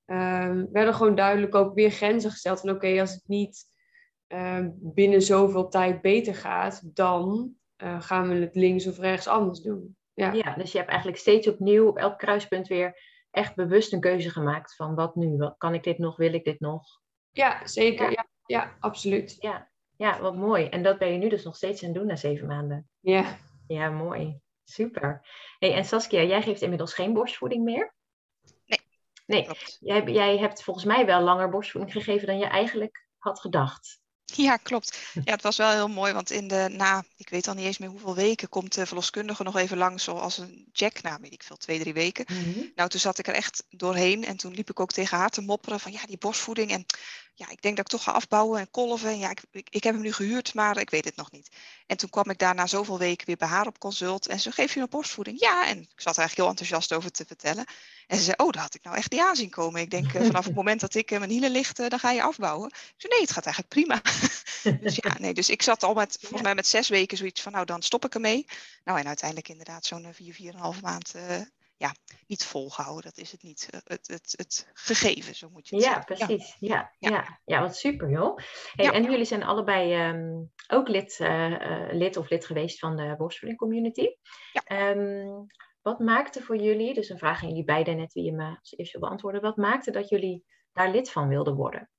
Ehm 0.05 0.65
werden 0.73 0.95
gewoon 0.95 1.15
duidelijk 1.15 1.55
ook 1.55 1.75
weer 1.75 1.91
grenzen 1.91 2.31
gesteld 2.31 2.61
van, 2.61 2.71
oké, 2.71 3.01
als 3.01 3.13
het 3.13 3.23
niet 3.27 3.65
ehm, 4.27 4.71
binnen 4.75 5.23
zoveel 5.23 5.69
tijd 5.69 6.01
beter 6.01 6.35
gaat, 6.35 6.97
dan 6.97 7.55
eh, 7.77 8.01
gaan 8.01 8.29
we 8.29 8.35
het 8.35 8.55
links 8.55 8.87
of 8.87 8.99
rechts 8.99 9.29
anders 9.29 9.61
doen. 9.61 9.97
Ja, 10.15 10.33
Ja, 10.33 10.55
dus 10.55 10.73
je 10.73 10.79
hebt 10.79 10.91
eigenlijk 10.91 11.21
steeds 11.21 11.49
opnieuw 11.49 11.87
op 11.87 11.97
elk 11.97 12.19
kruispunt 12.19 12.69
weer 12.69 13.01
echt 13.31 13.55
bewust 13.55 13.93
een 13.93 14.01
keuze 14.01 14.31
gemaakt 14.31 14.75
van 14.75 14.95
wat 14.95 15.15
nu? 15.15 15.37
Wat, 15.37 15.55
kan 15.59 15.75
ik 15.75 15.83
dit 15.83 15.99
nog? 15.99 16.17
Wil 16.17 16.33
ik 16.33 16.45
dit 16.45 16.61
nog? 16.61 16.83
ja 17.31 17.67
zeker. 17.67 18.05
Ja. 18.05 18.11
Ja. 18.11 18.29
Ja, 18.47 18.77
absoluut. 18.81 19.37
Ja, 19.97 20.21
wat 20.21 20.37
mooi. 20.37 20.67
En 20.67 20.83
dat 20.83 20.99
ben 20.99 21.13
je 21.13 21.19
nu 21.19 21.29
dus 21.29 21.45
nog 21.45 21.57
steeds 21.57 21.83
aan 21.83 21.89
het 21.89 21.99
doen 21.99 22.07
na 22.07 22.17
zeven 22.17 22.47
maanden. 22.47 22.89
Ja. 23.01 23.37
Ja, 23.75 23.91
mooi. 23.91 24.41
Super. 24.65 25.27
Hey, 25.59 25.75
en 25.75 25.85
Saskia, 25.85 26.23
jij 26.23 26.43
geeft 26.43 26.63
inmiddels 26.63 26.95
geen 26.95 27.13
borstvoeding 27.13 27.65
meer? 27.65 27.95
Nee. 28.67 28.81
Nee, 29.27 29.49
jij, 29.81 30.05
jij 30.05 30.39
hebt 30.39 30.63
volgens 30.63 30.85
mij 30.85 31.07
wel 31.07 31.21
langer 31.21 31.49
borstvoeding 31.49 31.93
gegeven 31.93 32.27
dan 32.27 32.39
je 32.39 32.47
eigenlijk 32.47 33.07
had 33.19 33.41
gedacht. 33.41 34.01
Ja, 34.25 34.57
klopt. 34.57 35.11
Ja, 35.25 35.33
het 35.33 35.43
was 35.43 35.57
wel 35.57 35.71
heel 35.71 35.89
mooi, 35.89 36.13
want 36.13 36.31
in 36.31 36.49
de, 36.49 36.69
na, 36.71 37.05
ik 37.17 37.29
weet 37.29 37.49
al 37.49 37.55
niet 37.55 37.65
eens 37.65 37.79
meer 37.79 37.89
hoeveel 37.89 38.15
weken, 38.15 38.49
komt 38.49 38.75
de 38.75 38.87
verloskundige 38.87 39.43
nog 39.43 39.57
even 39.57 39.77
langs 39.77 40.05
zoals 40.05 40.39
een 40.39 40.69
jack, 40.73 41.03
na 41.03 41.21
weet 41.21 41.33
ik 41.33 41.43
veel, 41.43 41.57
twee, 41.57 41.79
drie 41.79 41.93
weken. 41.93 42.25
Nou, 42.75 42.89
toen 42.89 43.01
zat 43.01 43.19
ik 43.19 43.27
er 43.27 43.35
echt 43.35 43.65
doorheen 43.69 44.25
en 44.25 44.37
toen 44.37 44.55
liep 44.55 44.71
ik 44.71 44.81
ook 44.81 44.93
tegen 44.93 45.19
haar 45.19 45.31
te 45.31 45.41
mopperen 45.41 45.81
van 45.81 45.93
ja, 45.93 46.07
die 46.07 46.19
borstvoeding 46.19 46.71
en 46.71 46.87
ja, 47.41 47.49
ik 47.49 47.63
denk 47.63 47.77
dat 47.77 47.85
ik 47.85 47.91
toch 47.91 48.03
ga 48.03 48.13
afbouwen 48.13 48.61
en 48.61 48.71
kolven. 48.71 49.09
En 49.09 49.19
ja, 49.19 49.31
ik, 49.31 49.43
ik, 49.51 49.69
ik 49.71 49.85
heb 49.85 49.95
hem 49.95 50.03
nu 50.03 50.13
gehuurd, 50.13 50.55
maar 50.55 50.79
ik 50.79 50.91
weet 50.91 51.05
het 51.05 51.17
nog 51.17 51.31
niet. 51.31 51.49
En 51.87 51.97
toen 51.97 52.11
kwam 52.11 52.31
ik 52.31 52.39
daar 52.39 52.55
na 52.55 52.67
zoveel 52.67 52.99
weken 52.99 53.27
weer 53.27 53.37
bij 53.37 53.49
haar 53.49 53.67
op 53.67 53.79
consult 53.79 54.27
en 54.27 54.41
ze 54.41 54.53
geef 54.53 54.75
je 54.75 54.81
nog 54.81 54.89
borstvoeding? 54.89 55.41
Ja, 55.41 55.67
en 55.67 55.79
ik 55.81 56.01
zat 56.01 56.17
er 56.17 56.19
eigenlijk 56.19 56.37
heel 56.37 56.49
enthousiast 56.49 56.93
over 56.93 57.11
te 57.11 57.25
vertellen. 57.27 57.65
En 58.07 58.17
ze 58.17 58.23
zei, 58.23 58.37
oh, 58.37 58.51
dat 58.51 58.63
had 58.63 58.75
ik 58.75 58.83
nou 58.83 58.97
echt 58.97 59.11
niet 59.11 59.21
aanzien 59.21 59.51
komen. 59.51 59.81
Ik 59.81 59.91
denk, 59.91 60.15
eh, 60.15 60.25
vanaf 60.25 60.45
het 60.45 60.55
moment 60.63 60.81
dat 60.81 60.95
ik 60.95 61.11
eh, 61.11 61.19
mijn 61.19 61.31
hielen 61.31 61.51
licht, 61.51 61.79
eh, 61.79 61.89
dan 61.89 61.99
ga 61.99 62.11
je 62.11 62.23
afbouwen. 62.23 62.69
Ik 62.69 62.95
zei, 62.97 63.13
nee, 63.13 63.23
het 63.23 63.33
gaat 63.33 63.47
eigenlijk 63.47 63.75
prima. 63.75 64.01
dus 64.85 64.97
ja, 64.97 65.19
nee, 65.19 65.35
dus 65.35 65.51
ik 65.51 65.63
zat 65.63 65.83
al 65.83 65.95
met, 65.95 66.17
volgens 66.21 66.43
mij 66.43 66.55
met 66.55 66.67
zes 66.67 66.89
weken 66.89 67.17
zoiets 67.17 67.41
van, 67.43 67.53
nou, 67.53 67.65
dan 67.65 67.83
stop 67.83 68.05
ik 68.05 68.15
ermee. 68.15 68.47
Nou, 68.85 68.99
en 68.99 69.07
uiteindelijk 69.07 69.49
inderdaad 69.49 69.87
zo'n 69.87 70.09
vier, 70.13 70.35
vier 70.35 70.49
en 70.49 70.55
een 70.55 70.61
half 70.61 70.83
maand, 70.83 71.15
ja, 71.81 71.95
niet 72.27 72.45
volgehouden. 72.45 73.03
Dat 73.03 73.17
is 73.19 73.33
het 73.33 73.43
niet. 73.43 73.69
Eh, 73.71 73.81
Het, 73.85 74.09
het, 74.09 74.35
het 74.37 74.71
gegeven, 74.73 75.35
zo 75.35 75.49
moet 75.51 75.69
je 75.69 75.77
het 75.77 75.85
Ja, 75.85 75.91
zeggen. 75.93 76.27
precies. 76.27 76.57
Ja, 76.59 76.95
ja. 76.99 77.11
Ja. 77.11 77.41
ja. 77.45 77.61
wat 77.61 77.77
super 77.77 78.11
joh. 78.11 78.37
Hey, 78.73 78.85
Ja. 78.85 78.93
En 78.93 79.03
jullie 79.03 79.25
zijn 79.25 79.43
allebei 79.43 79.93
ehm, 79.95 80.43
ook 80.69 80.89
lid, 80.89 81.17
eh, 81.21 81.87
eh, 81.87 81.93
lid 81.93 82.17
of 82.17 82.29
lid 82.31 82.47
geweest 82.47 82.79
van 82.79 82.97
de 82.97 83.15
borstvoeding 83.17 83.61
community. 83.61 84.07
Ja. 84.53 84.63
Ehm, 84.65 85.29
wat 85.83 85.99
maakte 85.99 86.43
voor 86.43 86.57
jullie, 86.57 86.95
dus 86.95 87.09
een 87.09 87.19
vraag 87.19 87.43
aan 87.43 87.49
jullie 87.49 87.65
beiden 87.65 87.97
net 87.97 88.13
wie 88.13 88.25
je 88.25 88.33
me 88.33 88.57
als 88.61 88.77
eerst 88.77 88.93
wil 88.93 89.01
beantwoorden. 89.01 89.41
Wat 89.41 89.57
maakte 89.57 89.91
dat 89.91 90.09
jullie 90.09 90.45
daar 90.73 90.91
lid 90.91 91.11
van 91.11 91.29
wilden 91.29 91.55
worden? 91.55 91.91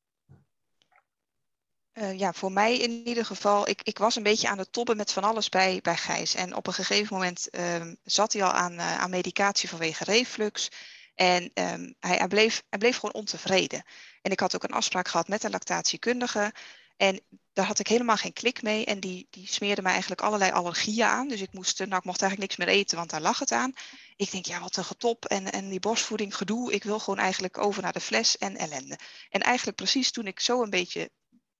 Eh, 2.01 2.19
ja, 2.19 2.33
voor 2.33 2.51
mij 2.51 2.77
in 2.77 3.07
ieder 3.07 3.25
geval, 3.25 3.67
ik, 3.67 3.81
ik 3.83 3.97
was 3.97 4.15
een 4.15 4.23
beetje 4.23 4.47
aan 4.47 4.57
het 4.57 4.71
tobben 4.71 4.97
met 4.97 5.11
van 5.11 5.23
alles 5.23 5.49
bij, 5.49 5.79
bij 5.81 5.97
Gijs. 5.97 6.35
En 6.35 6.55
op 6.55 6.67
een 6.67 6.73
gegeven 6.73 7.15
moment 7.15 7.49
ehm, 7.49 7.95
zat 8.03 8.33
hij 8.33 8.43
al 8.43 8.51
aan, 8.51 8.77
eh, 8.77 8.97
aan 8.99 9.09
medicatie 9.09 9.69
vanwege 9.69 10.03
reflux. 10.03 10.69
En 11.15 11.51
ehm, 11.53 11.91
hij, 11.99 12.17
hij, 12.17 12.27
bleef, 12.27 12.63
hij 12.69 12.79
bleef 12.79 12.95
gewoon 12.95 13.13
ontevreden. 13.13 13.83
En 14.21 14.31
ik 14.31 14.39
had 14.39 14.55
ook 14.55 14.63
een 14.63 14.71
afspraak 14.71 15.07
gehad 15.07 15.27
met 15.27 15.43
een 15.43 15.51
lactatiekundige. 15.51 16.53
En 16.97 17.21
daar 17.53 17.65
had 17.65 17.79
ik 17.79 17.87
helemaal 17.87 18.17
geen 18.17 18.33
klik 18.33 18.61
mee. 18.61 18.85
En 18.85 18.99
die, 18.99 19.27
die 19.29 19.47
smeerde 19.47 19.81
mij 19.81 19.91
eigenlijk 19.91 20.21
allerlei 20.21 20.51
allergieën 20.51 21.05
aan. 21.05 21.27
Dus 21.27 21.41
ik, 21.41 21.53
moest, 21.53 21.79
nou, 21.79 21.95
ik 21.95 22.03
mocht 22.03 22.21
eigenlijk 22.21 22.51
niks 22.51 22.65
meer 22.65 22.77
eten, 22.77 22.97
want 22.97 23.09
daar 23.09 23.21
lag 23.21 23.39
het 23.39 23.51
aan. 23.51 23.73
Ik 24.15 24.31
denk, 24.31 24.45
ja, 24.45 24.59
wat 24.59 24.77
een 24.77 24.83
getop. 24.83 25.25
En, 25.25 25.51
en 25.51 25.69
die 25.69 25.79
borstvoeding, 25.79 26.35
gedoe. 26.35 26.73
Ik 26.73 26.83
wil 26.83 26.99
gewoon 26.99 27.19
eigenlijk 27.19 27.57
over 27.57 27.81
naar 27.81 27.93
de 27.93 27.99
fles 27.99 28.37
en 28.37 28.57
ellende. 28.57 28.99
En 29.29 29.41
eigenlijk 29.41 29.77
precies 29.77 30.11
toen 30.11 30.27
ik 30.27 30.39
zo 30.39 30.63
een 30.63 30.69
beetje 30.69 31.11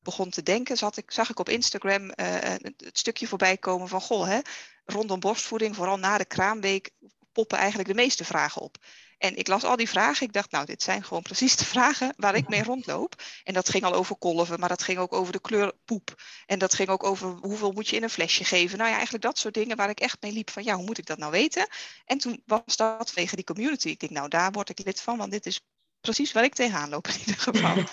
begon 0.04 0.30
te 0.30 0.44
denken, 0.44 0.78
zat 0.78 0.98
ik, 0.98 1.12
zag 1.12 1.30
ik 1.30 1.40
op 1.40 1.50
Instagram 1.50 2.10
eh, 2.10 2.36
het, 2.78 2.98
stukje 2.98 3.28
voorbij 3.28 3.58
komen 3.58 3.88
van, 3.88 4.02
goh, 4.02 4.28
hè, 4.28 4.40
rondom 4.86 5.20
borstvoeding, 5.20 5.76
vooral 5.76 5.98
na 5.98 6.18
de 6.18 6.26
kraamweek, 6.26 6.90
poppen 7.32 7.58
eigenlijk 7.58 7.90
de 7.90 7.96
meeste 7.96 8.26
vragen 8.26 8.62
op. 8.62 8.78
En 9.22 9.36
ik 9.36 9.48
las 9.48 9.64
al 9.64 9.76
die 9.76 9.90
vragen. 9.90 10.26
Ik 10.26 10.34
dacht, 10.34 10.52
nou, 10.52 10.66
dit 10.66 10.84
zijn 10.84 11.04
gewoon 11.04 11.22
precies 11.22 11.56
de 11.56 11.66
vragen 11.66 12.14
waar 12.18 12.36
ik 12.36 12.48
mee 12.48 12.64
rondloop. 12.64 13.24
En 13.44 13.54
dat 13.54 13.70
ging 13.70 13.84
al 13.84 13.94
over 13.94 14.16
kolven, 14.16 14.60
maar 14.60 14.70
dat 14.70 14.84
ging 14.84 14.98
ook 14.98 15.14
over 15.14 15.34
de 15.34 15.42
kleur 15.42 15.74
poep. 15.86 16.16
En 16.46 16.60
dat 16.60 16.74
ging 16.74 16.90
ook 16.90 17.04
over 17.04 17.30
hoeveel 17.30 17.72
moet 17.72 17.88
je 17.88 17.96
in 17.96 18.04
een 18.04 18.10
flesje 18.10 18.44
geven. 18.44 18.78
Nou 18.78 18.90
ja, 18.90 18.96
eigenlijk 18.96 19.24
dat 19.24 19.38
soort 19.38 19.54
dingen 19.54 19.78
waar 19.78 19.90
ik 19.90 20.00
echt 20.00 20.22
mee 20.22 20.32
liep 20.32 20.50
van, 20.50 20.64
ja, 20.64 20.76
hoe 20.76 20.86
moet 20.86 20.98
ik 20.98 21.06
dat 21.06 21.18
nou 21.18 21.32
weten? 21.32 21.68
En 22.06 22.18
toen 22.18 22.44
was 22.46 22.76
dat 22.76 23.14
tegen 23.14 23.36
die 23.36 23.46
community. 23.46 23.90
Ik 23.90 24.00
denk, 24.00 24.12
nou, 24.12 24.28
daar 24.28 24.52
word 24.52 24.70
ik 24.70 24.86
lid 24.86 25.02
van, 25.02 25.18
want 25.18 25.32
dit 25.32 25.46
is 25.46 25.62
precies 26.02 26.32
waar 26.32 26.44
ik 26.44 26.54
tegenaan 26.54 26.90
loop 26.90 27.08
in 27.08 27.20
ieder 27.20 27.36
geval. 27.36 27.76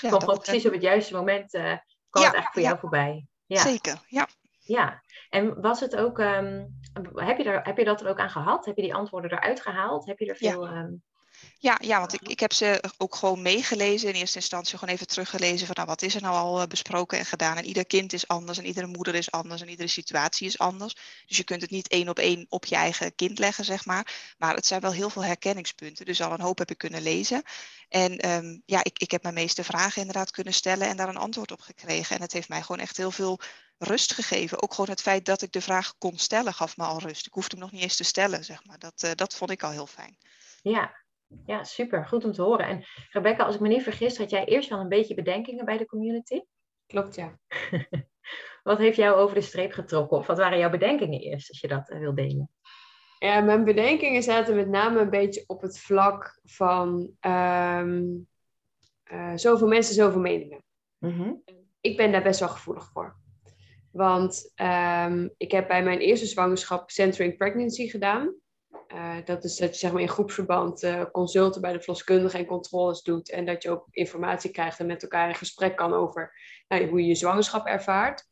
Ja, 0.00 0.08
Komt 0.10 0.10
dat, 0.10 0.22
gewoon 0.22 0.36
eh, 0.36 0.42
precies 0.42 0.66
op 0.66 0.72
het 0.72 0.82
juiste 0.82 1.14
moment, 1.14 1.54
eh 1.54 1.62
kwam 2.10 2.24
Ja, 2.24 2.30
het 2.30 2.34
eigenlijk 2.34 2.52
voor 2.52 2.62
jou 2.62 2.78
voorbij. 2.78 3.26
Ja. 3.46 3.60
Zeker, 3.60 3.98
ja. 4.06 4.28
Ja, 4.58 5.02
en 5.28 5.60
was 5.60 5.80
het 5.80 5.96
ook, 5.96 6.18
ehm, 6.18 6.64
heb, 7.14 7.38
je 7.38 7.44
er, 7.44 7.62
heb 7.62 7.78
je 7.78 7.84
dat 7.84 8.00
er 8.00 8.08
ook 8.08 8.18
aan 8.18 8.30
gehad? 8.30 8.64
Heb 8.64 8.76
je 8.76 8.82
die 8.82 8.94
antwoorden 8.94 9.30
eruit 9.32 9.60
gehaald? 9.60 10.06
Heb 10.06 10.18
je 10.18 10.26
er 10.26 10.36
veel... 10.36 10.66
ehm, 10.66 10.92
Ja, 11.58 11.78
ja, 11.82 11.98
want 11.98 12.12
ik, 12.12 12.28
ik 12.28 12.40
heb 12.40 12.52
ze 12.52 12.82
ook 12.98 13.14
gewoon 13.14 13.42
meegelezen. 13.42 14.08
In 14.08 14.14
eerste 14.14 14.38
instantie 14.38 14.78
gewoon 14.78 14.94
even 14.94 15.06
teruggelezen 15.06 15.66
van 15.66 15.74
nou, 15.76 15.88
wat 15.88 16.02
is 16.02 16.14
er 16.14 16.22
nou 16.22 16.34
al 16.34 16.60
eh, 16.60 16.66
besproken 16.66 17.18
en 17.18 17.24
gedaan. 17.24 17.56
En 17.56 17.64
ieder 17.64 17.86
kind 17.86 18.12
is 18.12 18.28
anders 18.28 18.58
en 18.58 18.66
iedere 18.66 18.86
moeder 18.86 19.14
is 19.14 19.30
anders 19.30 19.60
en 19.60 19.68
iedere 19.68 19.88
situatie 19.88 20.46
is 20.46 20.58
anders. 20.58 20.94
Dus 21.26 21.36
je 21.36 21.44
kunt 21.44 21.60
het 21.60 21.70
niet 21.70 21.88
één 21.88 22.08
op 22.08 22.18
één 22.18 22.46
op 22.48 22.64
je 22.64 22.74
eigen 22.74 23.14
kind 23.14 23.38
leggen, 23.38 23.64
zeg 23.64 23.84
maar. 23.84 24.34
Maar 24.38 24.54
het 24.54 24.66
zijn 24.66 24.80
wel 24.80 24.92
heel 24.92 25.10
veel 25.10 25.24
herkenningspunten. 25.24 26.06
Dus 26.06 26.22
al 26.22 26.32
een 26.32 26.40
hoop 26.40 26.58
heb 26.58 26.70
ik 26.70 26.78
kunnen 26.78 27.02
lezen. 27.02 27.42
En 27.88 28.18
ehm, 28.18 28.58
ja, 28.64 28.84
ik, 28.84 28.98
ik 28.98 29.10
heb 29.10 29.22
mijn 29.22 29.34
meeste 29.34 29.64
vragen 29.64 30.00
inderdaad 30.00 30.30
kunnen 30.30 30.54
stellen 30.54 30.88
en 30.88 30.96
daar 30.96 31.08
een 31.08 31.16
antwoord 31.16 31.52
op 31.52 31.60
gekregen. 31.60 32.16
En 32.16 32.22
het 32.22 32.32
heeft 32.32 32.48
mij 32.48 32.62
gewoon 32.62 32.80
echt 32.80 32.96
heel 32.96 33.10
veel 33.10 33.40
rust 33.78 34.12
gegeven. 34.12 34.62
Ook 34.62 34.74
gewoon 34.74 34.90
het 34.90 35.02
feit 35.02 35.24
dat 35.24 35.42
ik 35.42 35.52
de 35.52 35.60
vraag 35.60 35.94
kon 35.98 36.18
stellen 36.18 36.54
gaf 36.54 36.76
me 36.76 36.84
al 36.84 37.00
rust. 37.00 37.26
Ik 37.26 37.32
hoefde 37.32 37.50
hem 37.50 37.60
nog 37.60 37.72
niet 37.72 37.82
eens 37.82 37.96
te 37.96 38.04
stellen, 38.04 38.44
zeg 38.44 38.64
maar. 38.64 38.78
Dat, 38.78 39.02
eh, 39.02 39.10
dat 39.14 39.34
vond 39.34 39.50
ik 39.50 39.62
al 39.62 39.70
heel 39.70 39.86
fijn. 39.86 40.18
ja. 40.62 41.04
Ja, 41.46 41.64
super. 41.64 42.06
Goed 42.06 42.24
om 42.24 42.32
te 42.32 42.42
horen. 42.42 42.66
En 42.66 42.84
Rebecca, 43.10 43.44
als 43.44 43.54
ik 43.54 43.60
me 43.60 43.68
niet 43.68 43.82
vergis, 43.82 44.18
had 44.18 44.30
jij 44.30 44.44
eerst 44.44 44.68
wel 44.68 44.80
een 44.80 44.88
beetje 44.88 45.14
bedenkingen 45.14 45.64
bij 45.64 45.76
de 45.76 45.86
community. 45.86 46.40
Klopt, 46.86 47.14
ja. 47.14 47.38
Wat 48.62 48.78
heeft 48.78 48.96
jou 48.96 49.16
over 49.16 49.34
de 49.34 49.40
streep 49.40 49.72
getrokken? 49.72 50.16
Of 50.16 50.26
wat 50.26 50.38
waren 50.38 50.58
jouw 50.58 50.70
bedenkingen 50.70 51.20
eerst, 51.20 51.48
als 51.48 51.60
je 51.60 51.68
dat 51.68 51.90
eh, 51.90 51.98
wil 51.98 52.14
delen? 52.14 52.50
Ja, 53.18 53.40
mijn 53.40 53.64
bedenkingen 53.64 54.22
zaten 54.22 54.56
met 54.56 54.68
name 54.68 55.00
een 55.00 55.10
beetje 55.10 55.44
op 55.46 55.60
het 55.60 55.78
vlak 55.78 56.40
van 56.44 57.10
ehm, 57.20 58.04
eh, 59.02 59.32
zoveel 59.34 59.66
mensen, 59.68 59.94
zoveel 59.94 60.20
meningen. 60.20 60.62
Mhm. 60.98 61.32
Ik 61.80 61.96
ben 61.96 62.12
daar 62.12 62.22
best 62.22 62.40
wel 62.40 62.48
gevoelig 62.48 62.90
voor. 62.92 63.16
Want 63.92 64.52
ehm, 64.54 65.28
ik 65.36 65.50
heb 65.50 65.68
bij 65.68 65.82
mijn 65.82 65.98
eerste 65.98 66.26
zwangerschap 66.26 66.90
Centering 66.90 67.36
Pregnancy 67.36 67.88
gedaan. 67.88 68.34
Eh, 68.86 69.16
dat 69.24 69.44
is 69.44 69.56
dat 69.56 69.72
je 69.72 69.78
zeg 69.78 69.92
maar, 69.92 70.00
in 70.00 70.08
groepsverband 70.08 70.82
uh, 70.82 71.04
consulten 71.12 71.60
bij 71.60 71.72
de 71.72 71.80
verloskundige 71.80 72.38
en 72.38 72.46
controles 72.46 73.02
doet. 73.02 73.30
En 73.30 73.44
dat 73.44 73.62
je 73.62 73.70
ook 73.70 73.86
informatie 73.90 74.50
krijgt 74.50 74.80
en 74.80 74.86
met 74.86 75.02
elkaar 75.02 75.28
in 75.28 75.34
gesprek 75.34 75.76
kan 75.76 75.92
over 75.92 76.32
nou, 76.68 76.88
hoe 76.88 77.00
je 77.00 77.06
je 77.06 77.14
zwangerschap 77.14 77.66
ervaart. 77.66 78.24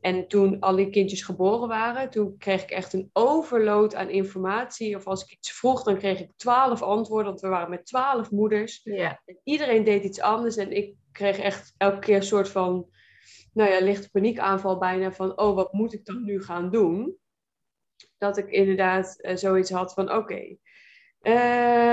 En 0.00 0.28
toen 0.28 0.60
al 0.60 0.76
die 0.76 0.90
kindjes 0.90 1.22
geboren 1.22 1.68
waren, 1.68 2.10
toen 2.10 2.36
kreeg 2.38 2.62
ik 2.62 2.70
echt 2.70 2.92
een 2.92 3.10
overload 3.12 3.94
aan 3.94 4.10
informatie. 4.10 4.96
Of 4.96 5.06
als 5.06 5.24
ik 5.24 5.30
iets 5.30 5.52
vroeg, 5.52 5.82
dan 5.82 5.98
kreeg 5.98 6.20
ik 6.20 6.30
twaalf 6.36 6.82
antwoorden, 6.82 7.26
want 7.26 7.40
we 7.40 7.48
waren 7.48 7.70
met 7.70 7.86
twaalf 7.86 8.30
moeders. 8.30 8.80
Ja. 8.82 9.22
En 9.24 9.40
iedereen 9.44 9.84
deed 9.84 10.04
iets 10.04 10.20
anders 10.20 10.56
en 10.56 10.72
ik 10.72 10.94
kreeg 11.12 11.38
echt 11.38 11.74
elke 11.76 11.98
keer 11.98 12.16
een 12.16 12.22
soort 12.22 12.48
van, 12.48 12.88
nou 13.52 13.70
ja, 13.70 13.80
lichte 13.80 14.10
paniekaanval 14.10 14.78
bijna 14.78 15.12
van, 15.12 15.38
oh, 15.38 15.54
wat 15.54 15.72
moet 15.72 15.92
ik 15.92 16.04
dan 16.04 16.24
nu 16.24 16.42
gaan 16.42 16.70
doen? 16.70 17.16
Dat 18.18 18.36
ik 18.36 18.50
inderdaad 18.50 19.18
uh, 19.20 19.36
zoiets 19.36 19.70
had 19.70 19.92
van, 19.92 20.12
oké, 20.12 20.16
okay, 20.16 20.58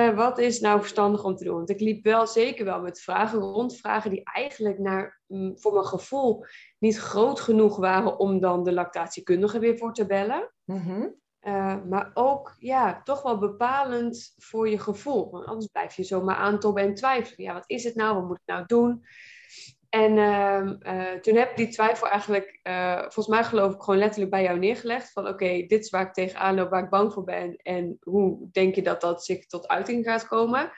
uh, 0.10 0.16
wat 0.16 0.40
is 0.40 0.60
nou 0.60 0.80
verstandig 0.80 1.24
om 1.24 1.36
te 1.36 1.44
doen? 1.44 1.56
Want 1.56 1.70
ik 1.70 1.80
liep 1.80 2.04
wel 2.04 2.28
zeker 2.28 2.66
wel 2.66 2.82
met 2.82 3.01
vragen 3.01 3.40
rond, 3.40 3.78
vragen 3.78 4.10
die 4.10 4.24
eigenlijk 4.24 4.80
naar, 4.80 5.22
mm, 5.28 5.60
voor 5.60 5.74
mijn 5.74 5.86
gevoel 5.86 6.46
niet 6.80 6.98
groot 7.00 7.40
genoeg 7.40 7.78
waren 7.78 8.20
om 8.20 8.40
dan 8.40 8.63
de 8.63 8.74
lactatiekundige 8.74 9.60
weer 9.60 9.78
voor 9.78 9.94
te 9.94 10.06
bellen. 10.06 10.54
Mm 10.66 11.20
uh, 11.42 11.84
maar 11.84 12.12
ook, 12.13 12.56
ja, 12.60 13.01
toch 13.04 13.22
wel 13.22 13.38
bepalend 13.38 14.34
voor 14.38 14.70
je 14.70 14.80
gevoel. 14.80 15.32
Want 15.32 15.46
anders 15.46 15.68
blijf 15.68 15.96
je 15.96 16.04
zomaar 16.04 16.36
aantobben 16.36 16.84
en 16.84 16.94
twijfelen. 16.94 17.46
Ja, 17.46 17.54
wat 17.54 17.70
is 17.70 17.84
het 17.84 17.96
nou? 17.96 18.16
Wat 18.16 18.28
moet 18.28 18.38
ik 18.38 18.46
nou 18.46 18.63
doen? 18.66 19.06
En 19.91 20.17
uh, 20.17 21.12
toen 21.19 21.36
heb 21.36 21.50
ik 21.50 21.57
die 21.57 21.67
twijfel 21.67 22.07
eigenlijk, 22.07 22.60
uh, 22.63 23.00
volgens 23.00 23.27
mij 23.27 23.43
geloof 23.43 23.74
ik, 23.74 23.81
gewoon 23.81 24.00
letterlijk 24.00 24.31
bij 24.31 24.43
jou 24.43 24.60
neergelegd. 24.60 25.12
Van 25.12 25.24
oké, 25.24 25.33
okay, 25.33 25.67
dit 25.67 25.83
is 25.83 25.89
waar 25.89 26.07
ik 26.07 26.13
tegenaan 26.13 26.55
loop, 26.55 26.69
waar 26.69 26.83
ik 26.83 26.89
bang 26.89 27.13
voor 27.13 27.24
ben. 27.24 27.55
En 27.55 27.98
hoe 28.01 28.50
denk 28.51 28.75
je 28.75 28.81
dat 28.81 29.01
dat 29.01 29.25
zich 29.25 29.45
tot 29.45 29.67
uiting 29.67 30.05
gaat 30.05 30.27
komen? 30.27 30.71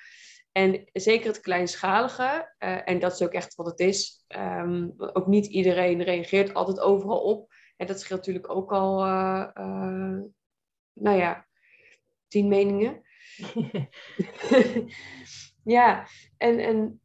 En 0.51 0.89
zeker 0.93 1.27
het 1.27 1.39
kleinschalige, 1.39 2.53
uh, 2.59 2.89
en 2.89 2.99
dat 2.99 3.13
is 3.13 3.21
ook 3.21 3.31
echt 3.31 3.55
wat 3.55 3.65
het 3.65 3.79
is. 3.79 4.25
Um, 4.27 4.93
ook 4.97 5.27
niet 5.27 5.45
iedereen 5.45 6.01
reageert 6.01 6.53
altijd 6.53 6.79
overal 6.79 7.21
op. 7.21 7.53
En 7.77 7.87
dat 7.87 7.99
scheelt 7.99 8.19
natuurlijk 8.19 8.49
ook 8.49 8.71
al, 8.71 8.97
nou 10.93 11.17
ja, 11.17 11.47
tien 12.27 12.47
meningen. 12.47 13.01
ja, 15.77 16.07
en, 16.37 16.59
en 16.59 17.01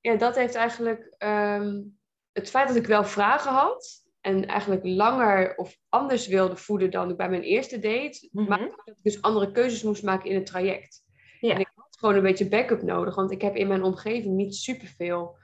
ja, 0.00 0.16
dat 0.16 0.34
heeft 0.36 0.54
eigenlijk 0.54 1.14
um, 1.18 1.98
het 2.32 2.50
feit 2.50 2.68
dat 2.68 2.76
ik 2.76 2.86
wel 2.86 3.04
vragen 3.04 3.52
had 3.52 4.04
en 4.20 4.46
eigenlijk 4.46 4.84
langer 4.84 5.56
of 5.56 5.76
anders 5.88 6.26
wilde 6.26 6.56
voeden 6.56 6.90
dan 6.90 7.10
ik 7.10 7.16
bij 7.16 7.30
mijn 7.30 7.42
eerste 7.42 7.78
date, 7.78 8.28
Mhm. 8.32 8.48
maakte 8.48 8.82
dat 8.84 8.96
ik 8.96 9.02
dus 9.02 9.22
andere 9.22 9.52
keuzes 9.52 9.82
moest 9.82 10.02
maken 10.02 10.30
in 10.30 10.34
het 10.34 10.46
traject. 10.46 11.02
Ja. 11.40 11.54
En 11.54 11.60
ik 11.60 11.70
had 11.74 11.96
gewoon 11.98 12.14
een 12.14 12.22
beetje 12.22 12.48
backup 12.48 12.82
nodig, 12.82 13.14
want 13.14 13.30
ik 13.30 13.42
heb 13.42 13.56
in 13.56 13.66
mijn 13.68 13.82
omgeving 13.82 14.34
niet 14.34 14.54
superveel 14.54 15.38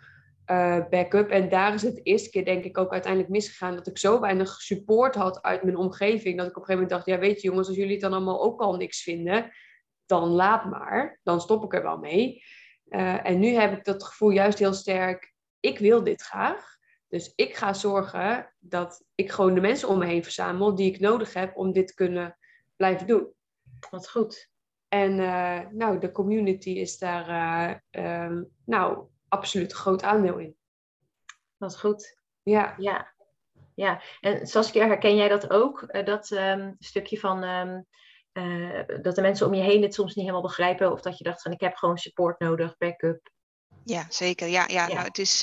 eh 0.45 0.89
backup. 0.91 1.31
En 1.31 1.49
daar 1.49 1.75
is 1.75 1.83
het 1.83 1.95
de 1.95 2.03
eerste 2.03 2.31
keer 2.31 2.45
denk 2.45 2.65
ik 2.65 2.79
ook 2.79 2.93
uiteindelijk 2.93 3.33
misgegaan 3.33 3.75
dat 3.75 3.87
ik 3.87 3.99
zo 3.99 4.21
weinig 4.21 4.61
support 4.61 5.15
had 5.15 5.43
uit 5.43 5.63
mijn 5.63 5.77
omgeving, 5.77 6.37
dat 6.37 6.47
ik 6.47 6.57
op 6.57 6.63
een 6.63 6.67
gegeven 6.69 6.73
moment 6.75 6.91
dacht, 6.91 7.07
ja 7.07 7.19
weet 7.19 7.41
je 7.43 7.49
jongens, 7.49 7.69
als 7.69 7.77
jullie 7.77 7.93
het 7.93 8.01
dan 8.01 8.13
allemaal 8.13 8.43
ook 8.43 8.61
al 8.61 8.77
niks 8.77 9.03
vinden, 9.03 9.51
dan 10.07 10.29
laat 10.29 10.65
maar, 10.65 11.21
dan 11.23 11.41
stop 11.41 11.65
ik 11.65 11.75
er 11.75 11.83
wel 11.83 11.99
mee. 11.99 12.43
Uh, 12.89 13.27
en 13.27 13.39
nu 13.39 13.49
heb 13.49 13.73
ik 13.79 13.85
dat 13.85 14.05
gevoel 14.05 14.31
juist 14.31 14.59
heel 14.59 14.73
sterk, 14.73 15.35
ik 15.61 15.79
wil 15.79 16.05
dit 16.05 16.23
graag. 16.23 16.77
Dus 17.09 17.33
ik 17.35 17.57
ga 17.57 17.73
zorgen 17.73 18.53
dat 18.59 19.05
ik 19.15 19.31
gewoon 19.31 19.55
de 19.55 19.61
mensen 19.61 19.89
om 19.89 19.99
me 19.99 20.07
heen 20.07 20.23
verzamel 20.23 20.75
die 20.75 20.93
ik 20.93 21.01
nodig 21.01 21.35
heb 21.35 21.57
om 21.57 21.73
dit 21.73 21.87
te 21.87 21.95
kunnen 21.95 22.37
blijven 22.77 23.07
doen. 23.07 23.33
Wat 23.91 24.11
goed. 24.11 24.51
En 24.89 25.19
uh, 25.19 25.61
nou, 25.71 25.99
de 25.99 26.13
community 26.13 26.71
is 26.71 26.99
daar 26.99 27.29
uh, 27.91 28.25
um, 28.25 28.51
nou, 28.65 29.07
absoluut 29.29 29.71
een 29.71 29.77
groot 29.77 30.03
aandeel 30.03 30.39
in. 30.39 30.57
Wat 31.57 31.79
goed. 31.81 32.19
Ja. 32.43 32.75
Ja. 32.79 33.13
ja. 33.75 34.03
En 34.21 34.47
Saskia, 34.47 34.87
herken 34.87 35.17
jij 35.17 35.29
dat 35.29 35.51
ook? 35.51 36.05
Dat 36.05 36.31
um, 36.31 36.77
stukje 36.79 37.19
van 37.19 37.45
um, 37.45 37.87
dat 39.03 39.15
de 39.15 39.21
mensen 39.21 39.47
om 39.47 39.55
je 39.55 39.63
heen 39.63 39.83
het 39.83 39.95
soms 39.95 40.15
niet 40.15 40.25
helemaal 40.25 40.47
begrijpen. 40.47 40.93
Of 40.93 41.01
dat 41.01 41.19
je 41.19 41.25
dacht 41.25 41.43
van 41.43 41.53
ik 41.53 41.61
heb 41.61 41.75
gewoon 41.75 41.99
support 41.99 42.41
nodig, 42.41 42.77
backup. 42.77 43.31
Ja, 43.85 44.07
zeker. 44.09 44.49
Ja, 44.49 44.65
ja, 44.69 44.87
ja. 44.87 44.95
Nou, 44.95 45.07
het 45.07 45.19
is, 45.19 45.43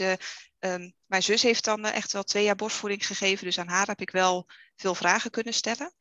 um, 0.59 0.93
mijn 1.05 1.23
zus 1.23 1.43
heeft 1.43 1.63
dan 1.63 1.85
echt 1.85 2.11
wel 2.11 2.23
twee 2.23 2.43
jaar 2.43 2.55
borstvoeding 2.55 3.07
gegeven. 3.07 3.45
Dus 3.45 3.59
aan 3.59 3.67
haar 3.67 3.87
heb 3.87 4.01
ik 4.01 4.09
wel 4.09 4.47
veel 4.75 4.95
vragen 4.95 5.31
kunnen 5.31 5.53
stellen. 5.53 5.93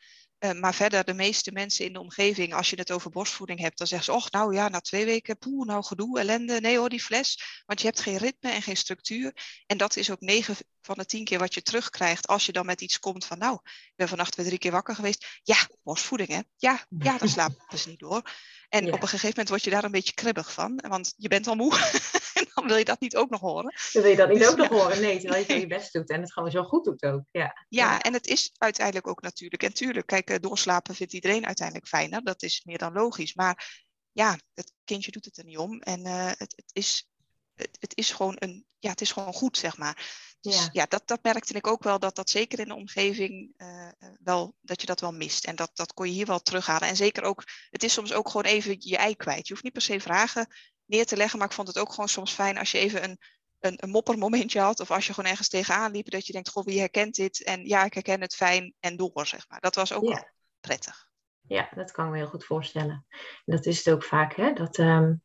Uh, 0.45 0.53
maar 0.53 0.75
verder, 0.75 1.05
de 1.05 1.15
meeste 1.15 1.53
mensen 1.53 1.85
in 1.85 1.93
de 1.93 2.01
omgeving, 2.01 2.55
als 2.55 2.71
je 2.71 2.77
het 2.77 2.93
over 2.93 3.11
borstvoeding 3.11 3.61
hebt, 3.61 3.79
dan 3.79 3.87
zeggen 3.87 4.13
ze, 4.13 4.19
och, 4.19 4.31
nou 4.31 4.55
ja, 4.55 4.69
na 4.69 4.81
twee 4.81 5.05
weken, 5.05 5.39
poeh, 5.39 5.67
nou 5.67 5.85
gedoe, 5.85 6.19
ellende. 6.19 6.61
Nee 6.61 6.79
hoor, 6.79 6.89
die 6.89 7.03
fles. 7.03 7.63
Want 7.67 7.81
je 7.81 7.87
hebt 7.87 8.01
geen 8.01 8.17
ritme 8.17 8.51
en 8.51 8.63
geen 8.63 8.77
structuur. 8.77 9.33
En 9.67 9.77
dat 9.77 9.97
is 9.97 10.11
ook 10.11 10.21
negen 10.21 10.57
van 10.83 10.95
de 10.99 11.05
tien 11.05 11.25
keer 11.25 11.39
wat 11.39 11.55
je 11.55 11.63
terugkrijgt 11.63 12.27
als 12.27 12.47
je 12.47 12.53
dan 12.53 12.67
met 12.67 12.81
iets 12.81 12.99
komt 12.99 13.25
van, 13.25 13.39
nou, 13.39 13.55
ik 13.65 13.93
ben 13.97 14.09
vannacht 14.09 14.35
weer 14.35 14.47
drie 14.47 14.59
keer 14.59 14.71
wakker 14.71 14.95
geweest. 14.95 15.41
Ja, 15.43 15.57
borstvoeding, 15.83 16.29
hè? 16.29 16.41
Ja, 16.57 16.87
ja, 16.99 17.19
dan 17.19 17.29
slapen 17.39 17.79
ze 17.79 17.89
niet 17.89 17.99
door. 17.99 18.31
En 18.69 18.87
ja. 18.87 18.93
op 18.93 19.03
een 19.03 19.09
gegeven 19.09 19.29
moment 19.29 19.49
word 19.49 19.65
je 19.65 19.71
daar 19.71 19.85
een 19.85 19.91
beetje 19.91 20.15
kribbig 20.15 20.53
van, 20.53 20.85
want 20.89 21.15
je 21.17 21.29
bent 21.29 21.47
al 21.47 21.55
moe. 21.55 21.77
en 22.35 22.47
dan 22.55 22.67
wil 22.67 22.77
je 22.77 22.85
dat 22.85 23.01
niet 23.01 23.17
ook 23.17 23.31
nog 23.31 23.41
horen. 23.41 23.75
Dan 23.93 24.03
wil 24.03 24.11
je 24.11 24.17
dat 24.17 24.29
niet 24.29 24.39
dus, 24.39 24.49
ook 24.49 24.57
ja. 24.57 24.63
nog 24.63 24.81
horen, 24.81 25.01
nee, 25.01 25.21
terwijl 25.21 25.45
je 25.49 25.55
je 25.61 25.67
best 25.67 25.93
doet 25.93 26.11
en 26.11 26.21
het 26.21 26.33
gewoon 26.33 26.51
zo 26.51 26.63
goed 26.63 26.85
doet 26.85 27.03
ook. 27.03 27.23
Ja, 27.31 27.67
ja 27.69 28.01
en 28.01 28.13
het 28.13 28.27
is 28.27 28.51
uiteindelijk 28.57 29.07
ook 29.07 29.23
natuurlijk. 29.23 29.63
En 29.63 29.73
tuurlijk, 29.73 30.07
kijk, 30.07 30.43
doorslapen 30.43 30.95
vindt 30.95 31.13
iedereen 31.13 31.47
uiteindelijk 31.47 31.89
fijner. 31.89 32.25
Dat 32.25 32.43
is 32.43 32.65
meer 32.65 32.79
dan 32.79 32.93
logisch. 32.93 33.35
Maar 33.35 33.85
ja, 34.13 34.39
het 34.55 34.73
kindje 34.85 35.11
doet 35.11 35.25
het 35.25 35.37
er 35.37 35.45
niet 35.45 35.59
om. 35.59 35.81
En 35.81 36.07
uh, 36.07 36.27
het, 36.27 36.53
het, 36.57 36.71
is, 36.73 37.11
het, 37.55 37.77
het, 37.81 37.97
is 37.97 38.11
gewoon 38.11 38.37
een, 38.39 38.67
ja, 38.79 38.91
het 38.91 39.01
is 39.01 39.13
gewoon 39.13 39.33
goed, 39.33 39.57
zeg 39.57 39.77
maar. 39.77 40.31
Dus 40.43 40.57
ja, 40.57 40.69
ja 40.73 40.87
dat, 40.89 41.03
dat 41.05 41.23
merkte 41.23 41.55
ik 41.55 41.67
ook 41.67 41.83
wel, 41.83 41.99
dat 41.99 42.17
dat 42.17 42.31
zeker 42.31 42.59
in 42.59 42.69
de 42.69 42.75
omgeving 42.75 43.55
uh, 43.57 43.89
wel, 44.23 44.55
dat 44.61 44.81
je 44.81 44.87
dat 44.87 45.01
wel 45.01 45.13
mist. 45.13 45.45
En 45.45 45.57
dat, 45.57 45.71
dat 45.75 45.95
kon 45.95 46.07
je 46.07 46.13
hier 46.13 46.27
wel 46.27 46.41
terughalen. 46.41 46.89
En 46.89 46.97
zeker 46.97 47.23
ook, 47.23 47.45
het 47.71 47.83
is 47.83 47.93
soms 47.93 48.13
ook 48.13 48.27
gewoon 48.27 48.53
even 48.53 48.77
je 48.79 48.97
ei 48.97 49.17
kwijt. 49.17 49.47
Je 49.47 49.53
hoeft 49.53 49.65
niet 49.65 49.73
per 49.73 49.83
se 49.83 50.01
vragen 50.01 50.47
neer 50.85 51.07
te 51.07 51.17
leggen, 51.17 51.39
maar 51.39 51.49
ik 51.49 51.55
vond 51.55 51.69
het 51.69 51.79
ook 51.79 51.91
gewoon 51.91 52.09
soms 52.09 52.33
fijn 52.33 52.59
als 52.59 52.71
je 52.71 52.79
even 52.79 53.05
een, 53.05 53.19
een, 53.61 53.75
een 53.77 53.91
moppermomentje 53.91 54.61
had. 54.61 54.81
Of 54.81 54.91
als 54.91 55.07
je 55.07 55.15
gewoon 55.15 55.31
ergens 55.31 55.49
tegenaan 55.49 55.93
liep, 55.93 56.11
dat 56.11 56.27
je 56.27 56.33
denkt, 56.33 56.49
goh, 56.51 56.65
wie 56.65 56.79
herkent 56.79 57.15
dit? 57.15 57.43
En 57.43 57.67
ja, 57.67 57.85
ik 57.85 57.95
herken 57.95 58.21
het 58.21 58.35
fijn 58.35 58.75
en 58.81 58.97
door, 58.97 59.27
zeg 59.27 59.49
maar. 59.49 59.61
Dat 59.61 59.75
was 59.75 59.93
ook 59.93 60.03
ja. 60.03 60.15
wel 60.15 60.29
prettig. 60.61 61.11
Ja, 61.41 61.69
dat 61.75 61.91
kan 61.91 62.05
ik 62.05 62.11
me 62.11 62.17
heel 62.17 62.27
goed 62.27 62.45
voorstellen. 62.45 63.07
En 63.45 63.57
dat 63.57 63.67
is 63.67 63.85
het 63.85 63.95
ook 63.95 64.05
vaak, 64.05 64.35
hè? 64.35 64.53
Dat, 64.53 64.79
um, 64.79 65.23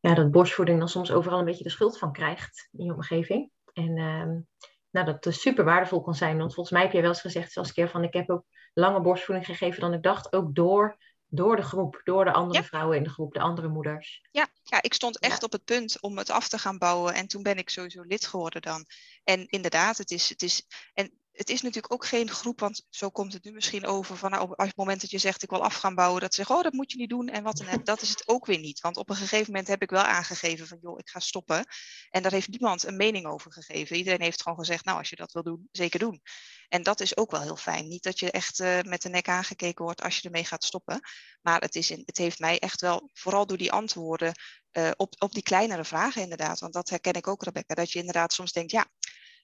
ja, 0.00 0.14
dat 0.14 0.30
borstvoeding 0.30 0.78
dan 0.78 0.88
soms 0.88 1.10
overal 1.10 1.38
een 1.38 1.44
beetje 1.44 1.64
de 1.64 1.70
schuld 1.70 1.98
van 1.98 2.12
krijgt 2.12 2.68
in 2.72 2.84
je 2.84 2.94
omgeving. 2.94 3.50
En 3.72 3.98
um, 3.98 4.46
nou, 4.90 5.06
dat 5.06 5.24
het 5.24 5.34
super 5.34 5.64
waardevol 5.64 6.00
kan 6.02 6.14
zijn. 6.14 6.38
Want 6.38 6.54
volgens 6.54 6.74
mij 6.74 6.84
heb 6.84 6.92
je 6.92 7.00
wel 7.00 7.10
eens 7.10 7.20
gezegd, 7.20 7.52
zoals 7.52 7.72
keer 7.72 7.88
van 7.88 8.04
ik 8.04 8.12
heb 8.12 8.30
ook 8.30 8.44
lange 8.74 9.00
borstvoeding 9.00 9.46
gegeven 9.46 9.80
dan 9.80 9.92
ik 9.92 10.02
dacht. 10.02 10.32
Ook 10.32 10.54
door, 10.54 10.96
door 11.26 11.56
de 11.56 11.62
groep, 11.62 12.00
door 12.04 12.24
de 12.24 12.32
andere 12.32 12.60
ja. 12.60 12.66
vrouwen 12.66 12.96
in 12.96 13.02
de 13.02 13.10
groep, 13.10 13.32
de 13.32 13.40
andere 13.40 13.68
moeders. 13.68 14.28
Ja, 14.30 14.48
ja 14.62 14.82
ik 14.82 14.94
stond 14.94 15.18
echt 15.18 15.40
ja. 15.40 15.46
op 15.46 15.52
het 15.52 15.64
punt 15.64 16.00
om 16.00 16.18
het 16.18 16.30
af 16.30 16.48
te 16.48 16.58
gaan 16.58 16.78
bouwen. 16.78 17.14
En 17.14 17.26
toen 17.26 17.42
ben 17.42 17.56
ik 17.56 17.70
sowieso 17.70 18.02
lid 18.02 18.26
geworden 18.26 18.62
dan. 18.62 18.86
En 19.24 19.46
inderdaad, 19.46 19.98
het 19.98 20.10
is. 20.10 20.28
Het 20.28 20.42
is 20.42 20.66
en 20.94 21.21
het 21.32 21.50
is 21.50 21.62
natuurlijk 21.62 21.92
ook 21.92 22.06
geen 22.06 22.30
groep, 22.30 22.60
want 22.60 22.86
zo 22.90 23.10
komt 23.10 23.32
het 23.32 23.44
nu 23.44 23.52
misschien 23.52 23.86
over 23.86 24.16
van 24.16 24.30
nou, 24.30 24.50
op 24.50 24.58
het 24.58 24.76
moment 24.76 25.00
dat 25.00 25.10
je 25.10 25.18
zegt 25.18 25.42
ik 25.42 25.50
wil 25.50 25.62
af 25.62 25.74
gaan 25.74 25.94
bouwen, 25.94 26.20
dat 26.20 26.34
ze 26.34 26.36
zeggen 26.36 26.56
oh 26.56 26.62
dat 26.62 26.72
moet 26.72 26.92
je 26.92 26.98
niet 26.98 27.10
doen 27.10 27.28
en 27.28 27.42
wat 27.42 27.56
dan 27.56 27.68
ook. 27.68 27.86
Dat 27.92 28.02
is 28.02 28.08
het 28.08 28.28
ook 28.28 28.46
weer 28.46 28.58
niet, 28.58 28.80
want 28.80 28.96
op 28.96 29.10
een 29.10 29.16
gegeven 29.16 29.46
moment 29.46 29.68
heb 29.68 29.82
ik 29.82 29.90
wel 29.90 30.02
aangegeven 30.02 30.66
van 30.66 30.78
joh 30.80 30.98
ik 30.98 31.08
ga 31.08 31.18
stoppen 31.18 31.66
en 32.10 32.22
daar 32.22 32.32
heeft 32.32 32.48
niemand 32.48 32.84
een 32.84 32.96
mening 32.96 33.26
over 33.26 33.52
gegeven. 33.52 33.96
Iedereen 33.96 34.20
heeft 34.20 34.42
gewoon 34.42 34.58
gezegd 34.58 34.84
nou 34.84 34.98
als 34.98 35.08
je 35.08 35.16
dat 35.16 35.32
wil 35.32 35.42
doen, 35.42 35.68
zeker 35.72 35.98
doen. 35.98 36.22
En 36.68 36.82
dat 36.82 37.00
is 37.00 37.16
ook 37.16 37.30
wel 37.30 37.42
heel 37.42 37.56
fijn. 37.56 37.88
Niet 37.88 38.02
dat 38.02 38.18
je 38.18 38.30
echt 38.30 38.60
uh, 38.60 38.80
met 38.80 39.02
de 39.02 39.08
nek 39.08 39.28
aangekeken 39.28 39.84
wordt 39.84 40.02
als 40.02 40.16
je 40.16 40.22
ermee 40.22 40.44
gaat 40.44 40.64
stoppen, 40.64 41.00
maar 41.42 41.60
het, 41.60 41.74
is 41.74 41.90
in, 41.90 42.02
het 42.06 42.16
heeft 42.16 42.38
mij 42.38 42.58
echt 42.58 42.80
wel, 42.80 43.10
vooral 43.12 43.46
door 43.46 43.58
die 43.58 43.72
antwoorden 43.72 44.32
uh, 44.72 44.90
op, 44.96 45.14
op 45.18 45.32
die 45.32 45.42
kleinere 45.42 45.84
vragen 45.84 46.22
inderdaad, 46.22 46.60
want 46.60 46.72
dat 46.72 46.88
herken 46.88 47.12
ik 47.12 47.26
ook 47.26 47.42
Rebecca, 47.42 47.74
dat 47.74 47.90
je 47.90 47.98
inderdaad 47.98 48.32
soms 48.32 48.52
denkt 48.52 48.70
ja 48.70 48.86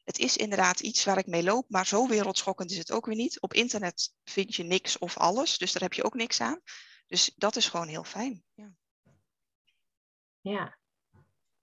het 0.08 0.18
is 0.18 0.36
inderdaad 0.36 0.80
iets 0.80 1.04
waar 1.04 1.18
ik 1.18 1.26
mee 1.26 1.42
loop, 1.42 1.64
maar 1.68 1.86
zo 1.86 2.08
wereldschokkend 2.08 2.70
is 2.70 2.78
het 2.78 2.92
ook 2.92 3.06
weer 3.06 3.16
niet. 3.16 3.40
Op 3.40 3.54
internet 3.54 4.14
vind 4.24 4.54
je 4.54 4.62
niks 4.62 4.98
of 4.98 5.16
alles, 5.16 5.58
dus 5.58 5.72
daar 5.72 5.82
heb 5.82 5.92
je 5.92 6.04
ook 6.04 6.14
niks 6.14 6.40
aan. 6.40 6.60
Dus 7.06 7.32
dat 7.36 7.56
is 7.56 7.68
gewoon 7.68 7.88
heel 7.88 8.04
fijn. 8.04 8.42
Ja, 8.54 8.70
ja. 10.40 10.78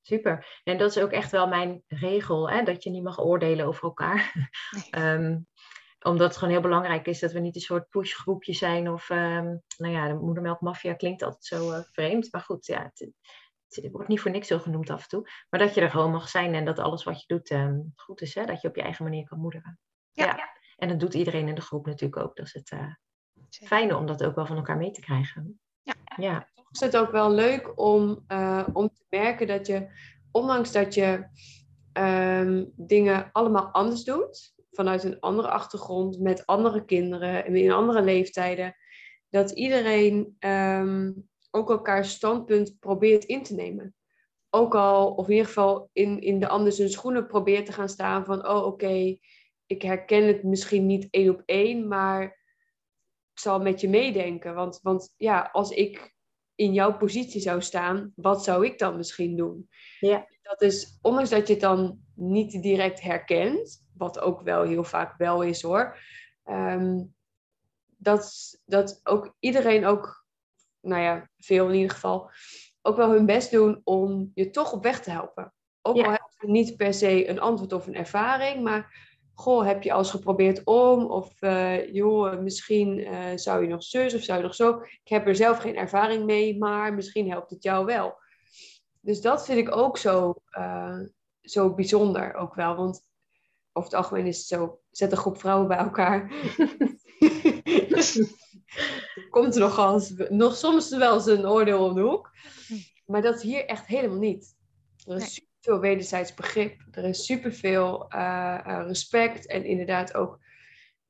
super. 0.01 0.61
En 0.63 0.77
dat 0.77 0.95
is 0.95 1.03
ook 1.03 1.11
echt 1.11 1.31
wel 1.31 1.47
mijn 1.47 1.83
regel, 1.87 2.49
hè? 2.49 2.63
dat 2.63 2.83
je 2.83 2.89
niet 2.89 3.03
mag 3.03 3.19
oordelen 3.19 3.65
over 3.65 3.83
elkaar. 3.83 4.49
Nee. 4.91 5.03
um, 5.05 5.47
omdat 6.11 6.27
het 6.27 6.37
gewoon 6.37 6.53
heel 6.53 6.61
belangrijk 6.61 7.07
is 7.07 7.19
dat 7.19 7.31
we 7.31 7.39
niet 7.39 7.55
een 7.55 7.61
soort 7.61 7.89
pushgroepje 7.89 8.53
zijn. 8.53 8.89
Of, 8.89 9.09
um, 9.09 9.63
nou 9.77 9.93
ja, 9.93 10.07
de 10.07 10.13
moedermelkmafia 10.13 10.93
klinkt 10.93 11.23
altijd 11.23 11.45
zo 11.45 11.71
uh, 11.71 11.79
vreemd. 11.91 12.31
Maar 12.31 12.41
goed, 12.41 12.65
ja, 12.65 12.83
het, 12.83 13.11
het 13.67 13.91
wordt 13.91 14.07
niet 14.07 14.19
voor 14.19 14.31
niks 14.31 14.47
zo 14.47 14.59
genoemd 14.59 14.89
af 14.89 15.01
en 15.01 15.09
toe. 15.09 15.29
Maar 15.49 15.59
dat 15.59 15.73
je 15.73 15.81
er 15.81 15.89
gewoon 15.89 16.11
mag 16.11 16.29
zijn 16.29 16.53
en 16.53 16.65
dat 16.65 16.79
alles 16.79 17.03
wat 17.03 17.19
je 17.19 17.27
doet 17.27 17.51
um, 17.51 17.93
goed 17.95 18.21
is. 18.21 18.35
Hè? 18.35 18.45
Dat 18.45 18.61
je 18.61 18.67
op 18.67 18.75
je 18.75 18.81
eigen 18.81 19.03
manier 19.03 19.27
kan 19.27 19.39
moederen. 19.39 19.79
Ja. 20.11 20.25
ja. 20.25 20.49
En 20.77 20.87
dat 20.87 20.99
doet 20.99 21.13
iedereen 21.13 21.47
in 21.47 21.55
de 21.55 21.61
groep 21.61 21.85
natuurlijk 21.85 22.21
ook. 22.21 22.35
Dus 22.35 22.53
het, 22.53 22.71
uh, 22.71 22.93
fijne 23.49 23.97
om 23.97 24.05
dat 24.05 24.23
ook 24.23 24.35
wel 24.35 24.45
van 24.45 24.55
elkaar 24.55 24.77
mee 24.77 24.91
te 24.91 25.01
krijgen. 25.01 25.59
Ja. 25.81 25.93
ja. 26.17 26.49
Toch 26.53 26.71
is 26.71 26.79
het 26.79 26.97
ook 26.97 27.11
wel 27.11 27.31
leuk 27.31 27.79
om, 27.79 28.23
uh, 28.27 28.67
om 28.73 28.89
te 28.89 29.05
merken 29.09 29.47
dat 29.47 29.67
je, 29.67 29.87
ondanks 30.31 30.71
dat 30.71 30.93
je 30.93 31.27
um, 31.93 32.71
dingen 32.75 33.29
allemaal 33.31 33.65
anders 33.65 34.03
doet, 34.03 34.53
vanuit 34.71 35.03
een 35.03 35.19
andere 35.19 35.49
achtergrond, 35.49 36.19
met 36.19 36.45
andere 36.45 36.85
kinderen 36.85 37.45
en 37.45 37.55
in 37.55 37.71
andere 37.71 38.01
leeftijden, 38.01 38.75
dat 39.29 39.51
iedereen 39.51 40.35
um, 40.39 41.29
ook 41.55 41.69
elkaars 41.69 42.11
standpunt 42.11 42.79
probeert 42.79 43.23
in 43.23 43.43
te 43.43 43.53
nemen. 43.53 43.95
Ook 44.49 44.75
al, 44.75 45.11
of 45.13 45.25
in 45.25 45.31
ieder 45.31 45.47
geval 45.47 45.89
in, 45.93 46.21
in 46.21 46.39
de 46.39 46.47
ander 46.47 46.71
zijn 46.71 46.89
schoenen 46.89 47.27
probeert 47.27 47.65
te 47.65 47.71
gaan 47.71 47.89
staan 47.89 48.25
van, 48.25 48.47
oh 48.47 48.57
oké, 48.57 48.65
okay, 48.65 49.19
ik 49.65 49.81
herken 49.81 50.27
het 50.27 50.43
misschien 50.43 50.85
niet 50.85 51.07
één 51.09 51.29
op 51.29 51.41
één, 51.45 51.87
maar 51.87 52.23
ik 53.33 53.39
zal 53.39 53.59
met 53.59 53.81
je 53.81 53.89
meedenken. 53.89 54.53
Want, 54.53 54.79
want 54.81 55.13
ja, 55.17 55.49
als 55.51 55.69
ik 55.69 56.15
in 56.55 56.73
jouw 56.73 56.97
positie 56.97 57.41
zou 57.41 57.61
staan, 57.61 58.11
wat 58.15 58.43
zou 58.43 58.65
ik 58.65 58.79
dan 58.79 58.97
misschien 58.97 59.37
doen? 59.37 59.69
Ja. 59.99 60.27
Dat 60.41 60.61
is, 60.61 60.97
ondanks 61.01 61.29
dat 61.29 61.47
je 61.47 61.53
het 61.53 61.61
dan 61.61 61.99
niet 62.13 62.61
direct 62.61 63.01
herkent, 63.01 63.85
wat 63.93 64.19
ook 64.19 64.41
wel 64.41 64.63
heel 64.63 64.83
vaak 64.83 65.17
wel 65.17 65.41
is 65.43 65.61
hoor, 65.61 65.99
um, 66.49 67.13
dat, 67.97 68.55
dat 68.65 68.99
ook 69.03 69.35
iedereen 69.39 69.85
ook, 69.85 70.24
nou 70.85 71.01
ja, 71.01 71.29
veel 71.37 71.67
in 71.67 71.75
ieder 71.75 71.91
geval, 71.91 72.29
ook 72.81 72.95
wel 72.95 73.11
hun 73.11 73.25
best 73.25 73.51
doen 73.51 73.81
om 73.83 74.31
je 74.33 74.49
toch 74.49 74.73
op 74.73 74.83
weg 74.83 75.01
te 75.01 75.11
helpen. 75.11 75.53
Ook 75.81 75.95
al 75.95 76.11
heb 76.11 76.29
je 76.39 76.47
niet 76.47 76.77
per 76.77 76.93
se 76.93 77.29
een 77.29 77.39
antwoord 77.39 77.73
of 77.73 77.87
een 77.87 77.95
ervaring, 77.95 78.63
maar 78.63 79.13
goh, 79.33 79.65
heb 79.65 79.83
je 79.83 79.91
al 79.91 79.97
eens 79.97 80.09
geprobeerd 80.09 80.61
om? 80.63 81.05
Of 81.05 81.41
uh, 81.41 81.93
joh, 81.93 82.39
misschien 82.39 82.99
uh, 82.99 83.19
zou 83.35 83.61
je 83.61 83.67
nog 83.67 83.83
zus 83.83 84.13
of 84.13 84.21
zou 84.21 84.37
je 84.37 84.45
nog 84.45 84.55
zo. 84.55 84.79
Ik 84.81 85.09
heb 85.09 85.27
er 85.27 85.35
zelf 85.35 85.57
geen 85.57 85.75
ervaring 85.75 86.25
mee, 86.25 86.57
maar 86.57 86.93
misschien 86.93 87.29
helpt 87.29 87.49
het 87.49 87.63
jou 87.63 87.85
wel. 87.85 88.17
Dus 89.01 89.21
dat 89.21 89.45
vind 89.45 89.59
ik 89.59 89.75
ook 89.75 89.97
zo, 89.97 90.33
uh, 90.57 90.99
zo 91.41 91.73
bijzonder 91.73 92.33
ook 92.33 92.55
wel. 92.55 92.75
Want 92.75 93.01
over 93.73 93.89
het 93.89 93.99
algemeen 93.99 94.25
is 94.25 94.37
het 94.37 94.47
zo, 94.47 94.79
zet 94.91 95.11
een 95.11 95.17
groep 95.17 95.39
vrouwen 95.39 95.67
bij 95.67 95.77
elkaar. 95.77 96.31
Komt 99.29 99.55
er 99.55 99.61
nog, 99.61 99.77
als, 99.77 100.13
nog 100.29 100.55
soms 100.55 100.89
wel 100.89 101.13
eens 101.13 101.25
een 101.25 101.47
oordeel 101.47 101.85
om 101.85 101.95
de 101.95 102.01
hoek. 102.01 102.31
Maar 103.05 103.21
dat 103.21 103.35
is 103.35 103.41
hier 103.41 103.65
echt 103.65 103.85
helemaal 103.85 104.17
niet. 104.17 104.55
Er 105.05 105.15
is 105.15 105.39
nee 105.39 105.53
veel 105.65 105.79
wederzijds 105.79 106.33
begrip. 106.33 106.81
Er 106.91 107.03
is 107.03 107.25
superveel 107.25 108.05
uh, 108.15 108.59
uh, 108.67 108.83
respect 108.87 109.47
en 109.47 109.65
inderdaad 109.65 110.13
ook, 110.13 110.39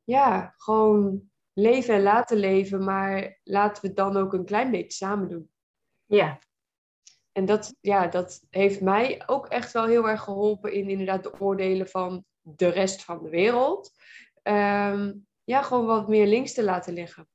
ja, 0.04 0.54
gewoon 0.58 1.30
leven 1.54 1.94
en 1.94 2.02
laten 2.02 2.38
leven, 2.38 2.84
maar 2.84 3.40
laten 3.44 3.82
we 3.82 3.88
het 3.88 3.98
dan 3.98 4.18
ook 4.18 4.34
een 4.34 4.46
klein 4.46 4.72
beetje 4.72 4.92
samen 4.92 5.30
doen. 5.30 5.50
Ja. 6.06 6.40
En 7.32 7.46
dat, 7.46 7.76
ja, 7.82 8.08
dat 8.08 8.42
heeft 8.50 8.82
mij 8.82 9.24
ook 9.26 9.48
echt 9.48 9.72
wel 9.72 9.86
heel 9.86 10.10
erg 10.10 10.22
geholpen 10.22 10.74
in 10.74 10.90
inderdaad 10.90 11.24
de 11.24 11.40
oordelen 11.40 11.88
van 11.88 12.26
de 12.42 12.68
rest 12.68 13.04
van 13.04 13.24
de 13.24 13.30
wereld. 13.30 13.92
Um, 14.44 15.28
ja, 15.44 15.62
gewoon 15.62 15.86
wat 15.86 16.08
meer 16.08 16.28
links 16.28 16.54
te 16.54 16.64
laten 16.64 16.94
liggen. 16.94 17.28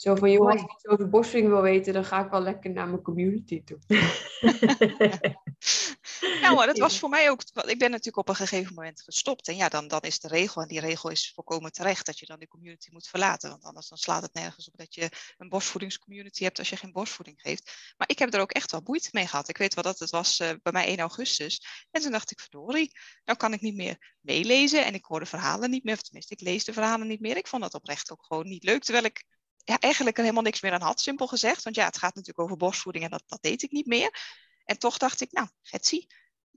Zo 0.00 0.14
van, 0.14 0.30
joh, 0.30 0.50
als 0.50 0.62
ik 0.62 0.72
iets 0.72 0.86
over 0.86 1.08
borstvoeding 1.08 1.52
wil 1.52 1.62
weten, 1.62 1.92
dan 1.92 2.04
ga 2.04 2.24
ik 2.24 2.30
wel 2.30 2.40
lekker 2.40 2.70
naar 2.70 2.88
mijn 2.88 3.02
community 3.02 3.64
toe. 3.64 3.78
nou, 6.42 6.54
maar 6.54 6.66
dat 6.66 6.78
was 6.78 6.98
voor 6.98 7.08
mij 7.08 7.30
ook. 7.30 7.42
Ik 7.42 7.78
ben 7.78 7.90
natuurlijk 7.90 8.16
op 8.16 8.28
een 8.28 8.34
gegeven 8.34 8.74
moment 8.74 9.02
gestopt. 9.02 9.48
En 9.48 9.56
ja, 9.56 9.68
dan, 9.68 9.88
dan 9.88 10.00
is 10.00 10.20
de 10.20 10.28
regel. 10.28 10.62
En 10.62 10.68
die 10.68 10.80
regel 10.80 11.10
is 11.10 11.32
volkomen 11.34 11.72
terecht 11.72 12.06
dat 12.06 12.18
je 12.18 12.26
dan 12.26 12.38
die 12.38 12.48
community 12.48 12.88
moet 12.92 13.08
verlaten. 13.08 13.50
Want 13.50 13.64
anders 13.64 13.88
dan 13.88 13.98
slaat 13.98 14.22
het 14.22 14.34
nergens 14.34 14.68
op 14.68 14.76
dat 14.76 14.94
je 14.94 15.08
een 15.38 15.48
borstvoedingscommunity 15.48 16.42
hebt 16.42 16.58
als 16.58 16.68
je 16.68 16.76
geen 16.76 16.92
borstvoeding 16.92 17.40
geeft. 17.40 17.94
Maar 17.96 18.08
ik 18.08 18.18
heb 18.18 18.34
er 18.34 18.40
ook 18.40 18.52
echt 18.52 18.70
wel 18.70 18.80
moeite 18.84 19.08
mee 19.12 19.26
gehad. 19.26 19.48
Ik 19.48 19.58
weet 19.58 19.74
wel 19.74 19.84
dat 19.84 19.98
het 19.98 20.10
was 20.10 20.40
uh, 20.40 20.50
bij 20.62 20.72
mij 20.72 20.86
1 20.86 20.98
augustus. 20.98 21.86
En 21.90 22.02
toen 22.02 22.12
dacht 22.12 22.30
ik, 22.30 22.40
verdorie, 22.40 22.92
nou 23.24 23.38
kan 23.38 23.52
ik 23.52 23.60
niet 23.60 23.76
meer 23.76 24.16
meelezen. 24.20 24.84
En 24.84 24.94
ik 24.94 25.04
hoor 25.04 25.20
de 25.20 25.26
verhalen 25.26 25.70
niet 25.70 25.84
meer. 25.84 25.94
Of 25.94 26.02
tenminste, 26.02 26.34
ik 26.34 26.40
lees 26.40 26.64
de 26.64 26.72
verhalen 26.72 27.06
niet 27.06 27.20
meer. 27.20 27.36
Ik 27.36 27.46
vond 27.46 27.62
dat 27.62 27.74
oprecht 27.74 28.10
ook 28.10 28.24
gewoon 28.24 28.48
niet 28.48 28.64
leuk. 28.64 28.82
Terwijl 28.82 29.04
ik 29.04 29.24
ja, 29.70 29.78
eigenlijk 29.78 30.16
er 30.16 30.22
helemaal 30.22 30.44
niks 30.44 30.60
meer 30.60 30.72
aan 30.72 30.80
had, 30.80 31.00
simpel 31.00 31.26
gezegd. 31.26 31.62
Want 31.62 31.76
ja, 31.76 31.84
het 31.84 31.98
gaat 31.98 32.14
natuurlijk 32.14 32.44
over 32.44 32.56
borstvoeding 32.56 33.04
en 33.04 33.10
dat, 33.10 33.22
dat 33.26 33.42
deed 33.42 33.62
ik 33.62 33.70
niet 33.70 33.86
meer. 33.86 34.10
En 34.64 34.78
toch 34.78 34.98
dacht 34.98 35.20
ik, 35.20 35.32
nou, 35.32 35.48
Getsy, 35.62 36.06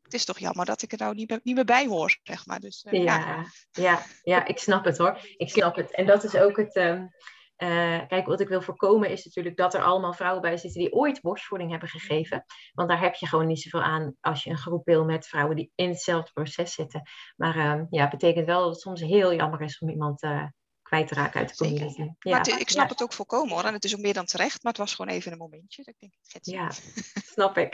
het 0.02 0.14
is 0.14 0.26
toch 0.26 0.40
jammer 0.40 0.66
dat 0.66 0.82
ik 0.82 0.92
er 0.92 0.98
nou 0.98 1.16
niet 1.16 1.30
meer, 1.30 1.40
niet 1.44 1.56
meer 1.56 1.66
bij 1.66 1.88
hoor, 1.88 2.20
zeg 2.24 2.46
maar. 2.46 2.60
Dus, 2.60 2.86
uh, 2.90 3.04
ja, 3.04 3.18
ja, 3.18 3.46
ja. 3.72 4.06
Ja, 4.22 4.46
ik 4.46 4.58
snap 4.58 4.86
het 4.86 4.98
hoor. 4.98 5.20
Ik 5.38 5.50
snap 5.50 5.76
het. 5.76 5.92
En 5.92 6.06
dat 6.06 6.24
is 6.24 6.36
ook 6.36 6.58
het... 6.58 6.76
Um, 6.76 7.10
uh, 7.58 8.08
kijk, 8.08 8.26
wat 8.26 8.40
ik 8.40 8.48
wil 8.48 8.62
voorkomen 8.62 9.10
is 9.10 9.26
natuurlijk 9.26 9.58
dat 9.58 9.74
er 9.74 9.84
allemaal 9.84 10.14
vrouwen 10.14 10.42
bij 10.42 10.58
zitten 10.58 10.82
die 10.82 10.94
ooit 10.94 11.22
borstvoeding 11.22 11.72
hebben 11.72 11.90
gegeven. 11.90 12.46
Want 12.74 12.90
daar 12.90 13.00
heb 13.00 13.16
je 13.16 13.28
gewoon 13.28 13.48
niet 13.48 13.62
zoveel 13.62 13.82
aan 13.82 14.16
als 14.22 14.44
je 14.44 14.50
een 14.50 14.58
groep 14.58 14.86
wil 14.86 15.06
met 15.06 15.28
vrouwen 15.28 15.56
die 15.56 15.72
in 15.76 15.90
hetzelfde 15.90 16.32
proces 16.34 16.74
zitten. 16.74 17.02
Maar 17.36 17.56
uh, 17.58 17.82
ja, 17.90 18.02
het 18.02 18.10
betekent 18.10 18.46
wel 18.46 18.62
dat 18.62 18.70
het 18.70 18.82
soms 18.82 19.02
heel 19.02 19.34
jammer 19.34 19.62
is 19.62 19.80
om 19.80 19.90
iemand 19.90 20.24
uh, 20.24 20.46
kwijt 20.94 21.08
te 21.08 21.14
raken 21.14 21.40
uit 21.40 21.50
de 21.50 21.66
community. 21.66 22.02
Ja. 22.02 22.16
Maar 22.20 22.40
het, 22.40 22.60
ik 22.60 22.70
snap 22.70 22.86
ja. 22.86 22.92
het 22.92 23.04
ook 23.04 23.14
volkomen 23.14 23.54
hoor. 23.54 23.64
En 23.64 23.74
het 23.74 23.84
is 23.84 23.96
ook 23.96 24.02
meer 24.02 24.14
dan 24.14 24.26
terecht, 24.26 24.64
maar 24.64 24.72
het 24.72 24.82
was 24.82 24.96
gewoon 24.96 25.14
even 25.14 25.32
een 25.32 25.38
momentje. 25.38 25.84
Dat 25.84 25.94
ik 25.94 26.00
denk, 26.00 26.14
het 26.28 26.46
ja, 26.46 26.70
snap 27.36 27.58
ik. 27.58 27.74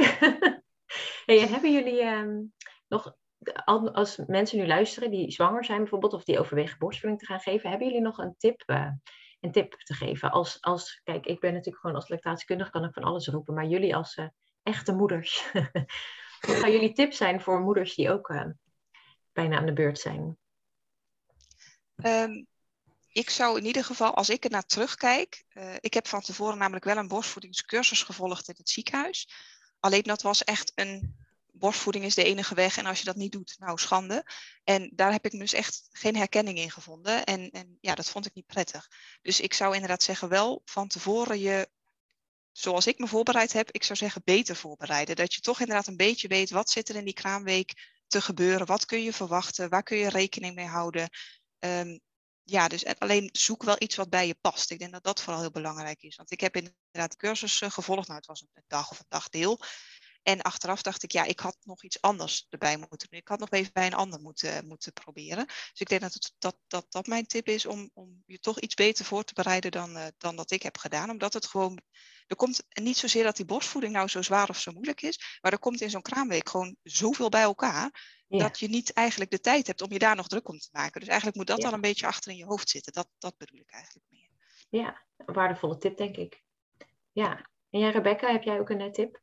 hey, 1.25 1.41
en 1.41 1.49
hebben 1.49 1.71
jullie 1.71 2.03
um, 2.03 2.53
nog, 2.88 3.15
als 3.93 4.17
mensen 4.27 4.58
nu 4.58 4.67
luisteren 4.67 5.12
die 5.12 5.32
zwanger 5.32 5.65
zijn 5.65 5.79
bijvoorbeeld, 5.79 6.13
of 6.13 6.23
die 6.23 6.39
overwegen 6.39 6.77
borstvoeding 6.77 7.21
te 7.21 7.27
gaan 7.27 7.39
geven, 7.39 7.69
hebben 7.69 7.88
jullie 7.88 8.03
nog 8.03 8.17
een 8.17 8.36
tip, 8.38 8.63
uh, 8.67 8.91
een 9.39 9.51
tip 9.51 9.73
te 9.73 9.93
geven? 9.93 10.32
Als, 10.32 10.62
als, 10.62 11.01
kijk, 11.03 11.25
ik 11.25 11.39
ben 11.39 11.53
natuurlijk 11.53 11.79
gewoon 11.79 11.95
als 11.95 12.10
lactatiekundige, 12.10 12.71
kan 12.71 12.84
ik 12.84 12.93
van 12.93 13.03
alles 13.03 13.27
roepen, 13.27 13.53
maar 13.53 13.67
jullie 13.67 13.95
als 13.95 14.17
uh, 14.17 14.27
echte 14.63 14.93
moeders, 14.93 15.51
wat 16.47 16.55
gaan 16.55 16.71
jullie 16.71 16.93
tips 16.93 17.17
zijn 17.17 17.41
voor 17.41 17.60
moeders 17.60 17.95
die 17.95 18.12
ook 18.12 18.29
uh, 18.29 18.45
bijna 19.32 19.58
aan 19.58 19.65
de 19.65 19.73
beurt 19.73 19.99
zijn? 19.99 20.38
Um, 21.95 22.47
ik 23.12 23.30
zou 23.30 23.58
in 23.58 23.65
ieder 23.65 23.84
geval, 23.84 24.13
als 24.13 24.30
ik 24.30 24.43
er 24.43 24.50
naar 24.50 24.65
terugkijk, 24.65 25.43
uh, 25.54 25.74
ik 25.80 25.93
heb 25.93 26.08
van 26.08 26.22
tevoren 26.22 26.58
namelijk 26.58 26.86
wel 26.86 26.98
een 26.98 27.08
borstvoedingscursus 27.08 28.04
gevolgd 28.04 28.48
in 28.48 28.56
het 28.58 28.69
ziekenhuis. 28.69 29.30
Alleen 29.80 30.04
dat 30.04 30.22
was 30.22 30.43
echt 30.43 30.72
een, 30.76 31.15
borstvoeding 31.60 32.06
is 32.06 32.15
de 32.15 32.24
enige 32.24 32.56
weg 32.56 32.78
en 32.78 32.86
als 32.86 33.00
je 33.00 33.06
dat 33.06 33.15
niet 33.15 33.32
doet, 33.32 33.56
nou 33.60 33.78
schande. 33.78 34.26
En 34.63 34.91
daar 34.93 35.12
heb 35.12 35.26
ik 35.26 35.32
dus 35.32 35.54
echt 35.54 35.89
geen 35.91 36.15
herkenning 36.15 36.58
in 36.58 36.72
gevonden 36.72 37.24
en, 37.24 37.50
en 37.50 37.78
ja, 37.82 37.95
dat 37.95 38.10
vond 38.10 38.26
ik 38.26 38.34
niet 38.34 38.45
prettig. 38.45 38.88
Dus 39.22 39.39
ik 39.39 39.54
zou 39.54 39.74
inderdaad 39.74 40.04
zeggen, 40.04 40.30
wel 40.30 40.62
van 40.65 40.88
tevoren 40.88 41.39
je, 41.39 41.69
zoals 42.52 42.88
ik 42.88 43.00
me 43.00 43.08
voorbereid 43.08 43.54
heb, 43.54 43.72
ik 43.72 43.84
zou 43.84 43.98
zeggen 43.98 44.22
beter 44.26 44.56
voorbereiden. 44.56 45.15
Dat 45.15 45.34
je 45.34 45.41
toch 45.41 45.60
inderdaad 45.60 45.88
een 45.88 45.98
beetje 45.98 46.28
weet, 46.28 46.50
wat 46.50 46.69
zit 46.69 46.89
er 46.89 46.95
in 46.95 47.06
die 47.06 47.13
kraamweek 47.13 48.00
te 48.08 48.22
gebeuren? 48.22 48.65
Wat 48.65 48.86
kun 48.86 49.04
je 49.04 49.13
verwachten? 49.13 49.69
Waar 49.69 49.84
kun 49.84 49.98
je 49.98 50.10
rekening 50.10 50.56
mee 50.56 50.67
houden? 50.67 51.10
Um, 51.60 52.00
ja, 52.49 52.67
dus 52.67 52.85
alleen 52.85 53.29
zoek 53.31 53.63
wel 53.63 53.75
iets 53.79 53.95
wat 53.95 54.09
bij 54.09 54.27
je 54.27 54.35
past. 54.41 54.71
Ik 54.71 54.79
denk 54.79 54.91
dat 54.91 55.03
dat 55.03 55.21
vooral 55.21 55.41
heel 55.41 55.51
belangrijk 55.51 56.01
is. 56.01 56.15
Want 56.15 56.31
ik 56.31 56.39
heb 56.39 56.55
inderdaad 56.55 57.12
de 57.12 57.17
cursus 57.17 57.62
uh, 57.62 57.69
gevolgd. 57.69 58.07
Nou, 58.07 58.19
het 58.19 58.27
was 58.27 58.41
een 58.41 58.63
dag 58.67 58.91
of 58.91 58.99
een 58.99 59.05
dagdeel. 59.09 59.59
En 60.23 60.41
achteraf 60.41 60.81
dacht 60.81 61.03
ik, 61.03 61.12
ja, 61.12 61.23
ik 61.23 61.39
had 61.39 61.57
nog 61.63 61.83
iets 61.83 62.01
anders 62.01 62.45
erbij 62.49 62.77
moeten 62.77 63.09
doen. 63.09 63.19
Ik 63.19 63.27
had 63.27 63.39
nog 63.39 63.49
even 63.49 63.73
bij 63.73 63.85
een 63.85 63.93
ander 63.93 64.19
moeten, 64.19 64.67
moeten 64.67 64.93
proberen. 64.93 65.45
Dus 65.45 65.79
ik 65.79 65.89
denk 65.89 66.01
dat 66.01 66.13
het, 66.13 66.33
dat, 66.38 66.57
dat, 66.67 66.85
dat 66.89 67.07
mijn 67.07 67.25
tip 67.25 67.47
is 67.47 67.65
om, 67.65 67.89
om 67.93 68.23
je 68.25 68.39
toch 68.39 68.59
iets 68.59 68.73
beter 68.73 69.05
voor 69.05 69.23
te 69.23 69.33
bereiden 69.33 69.71
dan, 69.71 69.97
uh, 69.97 70.05
dan 70.17 70.35
dat 70.35 70.51
ik 70.51 70.63
heb 70.63 70.77
gedaan. 70.77 71.09
Omdat 71.09 71.33
het 71.33 71.45
gewoon, 71.45 71.81
er 72.27 72.35
komt 72.35 72.63
niet 72.69 72.97
zozeer 72.97 73.23
dat 73.23 73.35
die 73.35 73.45
borstvoeding 73.45 73.93
nou 73.93 74.07
zo 74.07 74.21
zwaar 74.21 74.49
of 74.49 74.59
zo 74.59 74.71
moeilijk 74.71 75.01
is. 75.01 75.39
Maar 75.41 75.51
er 75.51 75.59
komt 75.59 75.81
in 75.81 75.89
zo'n 75.89 76.01
kraamweek 76.01 76.49
gewoon 76.49 76.75
zoveel 76.83 77.29
bij 77.29 77.41
elkaar. 77.41 78.18
Ja. 78.29 78.37
Dat 78.37 78.59
je 78.59 78.67
niet 78.67 78.93
eigenlijk 78.93 79.31
de 79.31 79.39
tijd 79.39 79.67
hebt 79.67 79.81
om 79.81 79.91
je 79.91 79.99
daar 79.99 80.15
nog 80.15 80.27
druk 80.27 80.49
om 80.49 80.57
te 80.57 80.69
maken. 80.71 80.99
Dus 80.99 81.09
eigenlijk 81.09 81.37
moet 81.37 81.47
dat 81.47 81.61
ja. 81.61 81.67
al 81.67 81.73
een 81.73 81.81
beetje 81.81 82.07
achter 82.07 82.31
in 82.31 82.37
je 82.37 82.45
hoofd 82.45 82.69
zitten. 82.69 82.93
Dat, 82.93 83.07
dat 83.17 83.37
bedoel 83.37 83.59
ik 83.59 83.71
eigenlijk 83.71 84.05
meer. 84.09 84.29
Ja, 84.69 85.01
een 85.17 85.33
waardevolle 85.33 85.77
tip 85.77 85.97
denk 85.97 86.17
ik. 86.17 86.43
Ja. 87.11 87.49
En 87.69 87.79
jij 87.79 87.91
Rebecca, 87.91 88.31
heb 88.31 88.43
jij 88.43 88.59
ook 88.59 88.69
een 88.69 88.91
tip? 88.91 89.21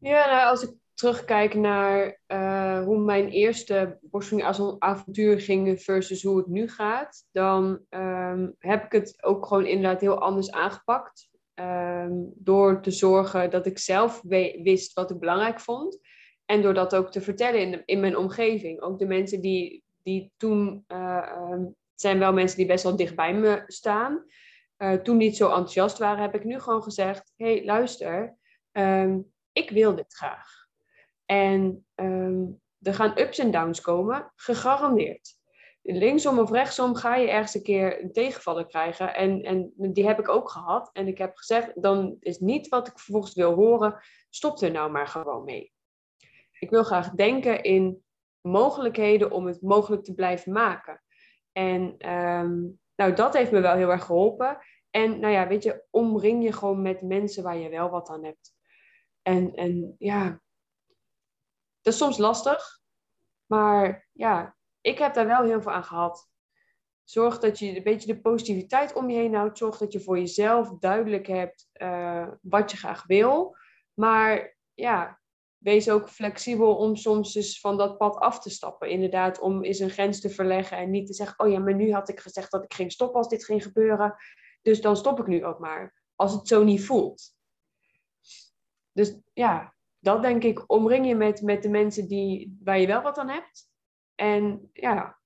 Ja, 0.00 0.26
nou, 0.26 0.48
als 0.48 0.62
ik 0.62 0.74
terugkijk 0.94 1.54
naar 1.54 2.20
uh, 2.26 2.84
hoe 2.84 2.98
mijn 2.98 3.28
eerste 3.28 3.98
borstvoeding 4.02 4.48
als 4.48 4.58
een 4.58 4.76
avontuur 4.78 5.40
ging 5.40 5.82
versus 5.82 6.22
hoe 6.22 6.36
het 6.36 6.46
nu 6.46 6.68
gaat, 6.68 7.24
dan 7.32 7.80
um, 7.90 8.54
heb 8.58 8.84
ik 8.84 8.92
het 8.92 9.22
ook 9.22 9.46
gewoon 9.46 9.66
inderdaad 9.66 10.00
heel 10.00 10.20
anders 10.20 10.50
aangepakt. 10.50 11.28
Um, 11.54 12.32
door 12.34 12.82
te 12.82 12.90
zorgen 12.90 13.50
dat 13.50 13.66
ik 13.66 13.78
zelf 13.78 14.22
wist 14.62 14.92
wat 14.92 15.10
ik 15.10 15.18
belangrijk 15.18 15.60
vond. 15.60 15.98
En 16.46 16.62
door 16.62 16.74
dat 16.74 16.94
ook 16.94 17.10
te 17.10 17.20
vertellen 17.20 17.60
in, 17.60 17.82
in 17.84 18.00
mijn 18.00 18.16
omgeving. 18.16 18.80
Ook 18.80 18.98
de 18.98 19.06
mensen 19.06 19.40
die, 19.40 19.84
die 20.02 20.32
toen, 20.36 20.84
uh, 20.88 21.32
um, 21.50 21.64
het 21.64 22.00
zijn 22.00 22.18
wel 22.18 22.32
mensen 22.32 22.56
die 22.56 22.66
best 22.66 22.84
wel 22.84 22.96
dicht 22.96 23.16
bij 23.16 23.34
me 23.34 23.62
staan. 23.66 24.24
Uh, 24.78 24.92
toen 24.92 25.16
niet 25.16 25.36
zo 25.36 25.48
enthousiast 25.48 25.98
waren, 25.98 26.22
heb 26.22 26.34
ik 26.34 26.44
nu 26.44 26.60
gewoon 26.60 26.82
gezegd: 26.82 27.32
hé, 27.36 27.56
hey, 27.56 27.64
luister, 27.64 28.36
um, 28.72 29.32
ik 29.52 29.70
wil 29.70 29.94
dit 29.94 30.14
graag. 30.14 30.66
En 31.24 31.86
um, 31.94 32.60
er 32.80 32.94
gaan 32.94 33.18
ups 33.18 33.38
en 33.38 33.50
downs 33.50 33.80
komen, 33.80 34.32
gegarandeerd. 34.34 35.34
linksom 35.82 36.38
of 36.38 36.50
rechtsom 36.50 36.94
ga 36.94 37.16
je 37.16 37.30
ergens 37.30 37.54
een 37.54 37.62
keer 37.62 38.02
een 38.02 38.12
tegenvaller 38.12 38.66
krijgen. 38.66 39.14
En, 39.14 39.42
en 39.42 39.72
die 39.76 40.06
heb 40.06 40.18
ik 40.18 40.28
ook 40.28 40.50
gehad. 40.50 40.90
En 40.92 41.06
ik 41.06 41.18
heb 41.18 41.36
gezegd, 41.36 41.82
dan 41.82 42.16
is 42.20 42.38
niet 42.38 42.68
wat 42.68 42.86
ik 42.86 42.98
vervolgens 42.98 43.34
wil 43.34 43.54
horen, 43.54 44.00
stop 44.30 44.62
er 44.62 44.70
nou 44.70 44.90
maar 44.90 45.08
gewoon 45.08 45.44
mee. 45.44 45.74
Ik 46.58 46.70
wil 46.70 46.84
graag 46.84 47.10
denken 47.10 47.62
in 47.62 48.04
mogelijkheden 48.40 49.30
om 49.30 49.46
het 49.46 49.62
mogelijk 49.62 50.04
te 50.04 50.14
blijven 50.14 50.52
maken. 50.52 51.02
En 51.52 51.94
ehm, 51.98 52.62
nou, 52.96 53.12
dat 53.14 53.32
heeft 53.34 53.52
me 53.52 53.60
wel 53.60 53.74
heel 53.74 53.90
erg 53.90 54.04
geholpen. 54.04 54.58
En 54.90 55.20
nou 55.20 55.32
ja, 55.32 55.46
weet 55.46 55.62
je, 55.62 55.84
omring 55.90 56.44
je 56.44 56.52
gewoon 56.52 56.82
met 56.82 57.02
mensen 57.02 57.42
waar 57.42 57.56
je 57.56 57.68
wel 57.68 57.90
wat 57.90 58.08
aan 58.08 58.24
hebt. 58.24 58.54
En, 59.22 59.54
en 59.54 59.94
ja, 59.98 60.40
dat 61.80 61.92
is 61.92 61.98
soms 61.98 62.18
lastig. 62.18 62.80
Maar 63.46 64.08
ja, 64.12 64.56
ik 64.80 64.98
heb 64.98 65.14
daar 65.14 65.26
wel 65.26 65.42
heel 65.42 65.62
veel 65.62 65.72
aan 65.72 65.84
gehad. 65.84 66.28
Zorg 67.04 67.38
dat 67.38 67.58
je 67.58 67.76
een 67.76 67.82
beetje 67.82 68.14
de 68.14 68.20
positiviteit 68.20 68.92
om 68.92 69.10
je 69.10 69.16
heen 69.16 69.34
houdt. 69.34 69.58
Zorg 69.58 69.78
dat 69.78 69.92
je 69.92 70.00
voor 70.00 70.18
jezelf 70.18 70.78
duidelijk 70.78 71.26
hebt 71.26 71.68
uh, 71.74 72.28
wat 72.40 72.70
je 72.70 72.76
graag 72.76 73.06
wil. 73.06 73.56
Maar 73.94 74.56
ja, 74.74 75.20
wees 75.66 75.90
ook 75.90 76.08
flexibel 76.08 76.76
om 76.76 76.96
soms 76.96 77.34
eens 77.34 77.60
van 77.60 77.76
dat 77.76 77.98
pad 77.98 78.16
af 78.16 78.40
te 78.40 78.50
stappen. 78.50 78.90
Inderdaad, 78.90 79.38
om 79.38 79.64
eens 79.64 79.78
een 79.78 79.90
grens 79.90 80.20
te 80.20 80.30
verleggen 80.30 80.76
en 80.76 80.90
niet 80.90 81.06
te 81.06 81.14
zeggen: 81.14 81.38
Oh 81.38 81.50
ja, 81.50 81.58
maar 81.58 81.74
nu 81.74 81.92
had 81.92 82.08
ik 82.08 82.20
gezegd 82.20 82.50
dat 82.50 82.64
ik 82.64 82.74
ging 82.74 82.92
stoppen 82.92 83.18
als 83.18 83.28
dit 83.28 83.44
ging 83.44 83.62
gebeuren. 83.62 84.16
Dus 84.62 84.80
dan 84.80 84.96
stop 84.96 85.20
ik 85.20 85.26
nu 85.26 85.44
ook 85.44 85.58
maar. 85.58 86.02
Als 86.14 86.32
het 86.32 86.48
zo 86.48 86.64
niet 86.64 86.84
voelt. 86.84 87.34
Dus 88.92 89.16
ja, 89.32 89.74
dat 89.98 90.22
denk 90.22 90.44
ik. 90.44 90.70
Omring 90.70 91.06
je 91.06 91.14
met, 91.14 91.42
met 91.42 91.62
de 91.62 91.68
mensen 91.68 92.08
die, 92.08 92.58
waar 92.62 92.78
je 92.78 92.86
wel 92.86 93.02
wat 93.02 93.18
aan 93.18 93.28
hebt. 93.28 93.70
En 94.14 94.70
ja, 94.72 95.18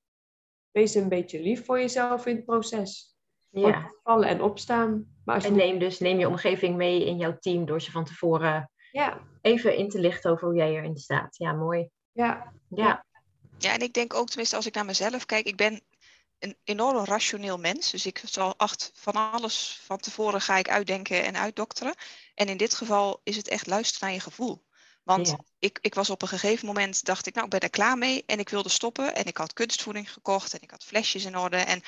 wees 0.70 0.94
een 0.94 1.08
beetje 1.08 1.42
lief 1.42 1.64
voor 1.64 1.78
jezelf 1.78 2.26
in 2.26 2.36
het 2.36 2.44
proces. 2.44 3.16
Ja. 3.50 3.92
Vallen 4.02 4.28
en 4.28 4.42
opstaan. 4.42 5.16
Maar 5.24 5.34
als 5.34 5.44
en 5.44 5.56
neem 5.56 5.78
dus 5.78 5.98
neem 5.98 6.18
je 6.18 6.28
omgeving 6.28 6.76
mee 6.76 7.04
in 7.04 7.16
jouw 7.16 7.36
team 7.38 7.66
door 7.66 7.80
ze 7.80 7.90
van 7.90 8.04
tevoren 8.04 8.69
ja. 8.92 9.20
even 9.40 9.76
in 9.76 9.88
te 9.88 9.98
lichten 9.98 10.30
over 10.30 10.46
hoe 10.46 10.56
jij 10.56 10.74
erin 10.74 10.96
staat. 10.96 11.36
Ja, 11.36 11.52
mooi. 11.52 11.88
Ja. 12.12 12.52
Ja. 12.68 13.04
ja, 13.58 13.72
en 13.72 13.80
ik 13.80 13.92
denk 13.92 14.14
ook, 14.14 14.28
tenminste 14.28 14.56
als 14.56 14.66
ik 14.66 14.74
naar 14.74 14.84
mezelf 14.84 15.26
kijk, 15.26 15.46
ik 15.46 15.56
ben 15.56 15.82
een 16.40 16.56
enorm 16.64 17.04
rationeel 17.04 17.58
mens. 17.58 17.90
Dus 17.90 18.06
ik 18.06 18.22
zal 18.24 18.54
acht 18.56 18.90
van 18.94 19.12
alles 19.14 19.80
van 19.82 19.98
tevoren 19.98 20.40
ga 20.40 20.56
ik 20.56 20.68
uitdenken 20.68 21.24
en 21.24 21.36
uitdokteren. 21.36 21.94
En 22.34 22.48
in 22.48 22.56
dit 22.56 22.74
geval 22.74 23.20
is 23.24 23.36
het 23.36 23.48
echt 23.48 23.66
luisteren 23.66 24.08
naar 24.08 24.16
je 24.16 24.22
gevoel. 24.22 24.64
Want 25.02 25.36
ik, 25.58 25.78
ik 25.80 25.94
was 25.94 26.10
op 26.10 26.22
een 26.22 26.28
gegeven 26.28 26.66
moment, 26.66 27.04
dacht 27.04 27.26
ik, 27.26 27.34
nou, 27.34 27.44
ik 27.44 27.52
ben 27.52 27.60
er 27.60 27.70
klaar 27.70 27.98
mee. 27.98 28.22
En 28.26 28.38
ik 28.38 28.48
wilde 28.48 28.68
stoppen. 28.68 29.14
En 29.14 29.24
ik 29.24 29.36
had 29.36 29.52
kunstvoeding 29.52 30.12
gekocht. 30.12 30.52
En 30.52 30.62
ik 30.62 30.70
had 30.70 30.84
flesjes 30.84 31.24
in 31.24 31.36
orde. 31.36 31.56
En, 31.56 31.82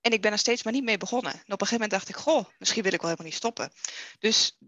en 0.00 0.12
ik 0.12 0.22
ben 0.22 0.32
er 0.32 0.38
steeds 0.38 0.62
maar 0.62 0.72
niet 0.72 0.84
mee 0.84 0.96
begonnen. 0.96 1.32
En 1.32 1.38
op 1.38 1.60
een 1.60 1.66
gegeven 1.66 1.72
moment 1.72 1.90
dacht 1.90 2.08
ik, 2.08 2.16
goh, 2.16 2.44
misschien 2.58 2.82
wil 2.82 2.92
ik 2.92 3.00
wel 3.00 3.10
helemaal 3.10 3.30
niet 3.30 3.40
stoppen. 3.40 3.72
Dus 4.18 4.58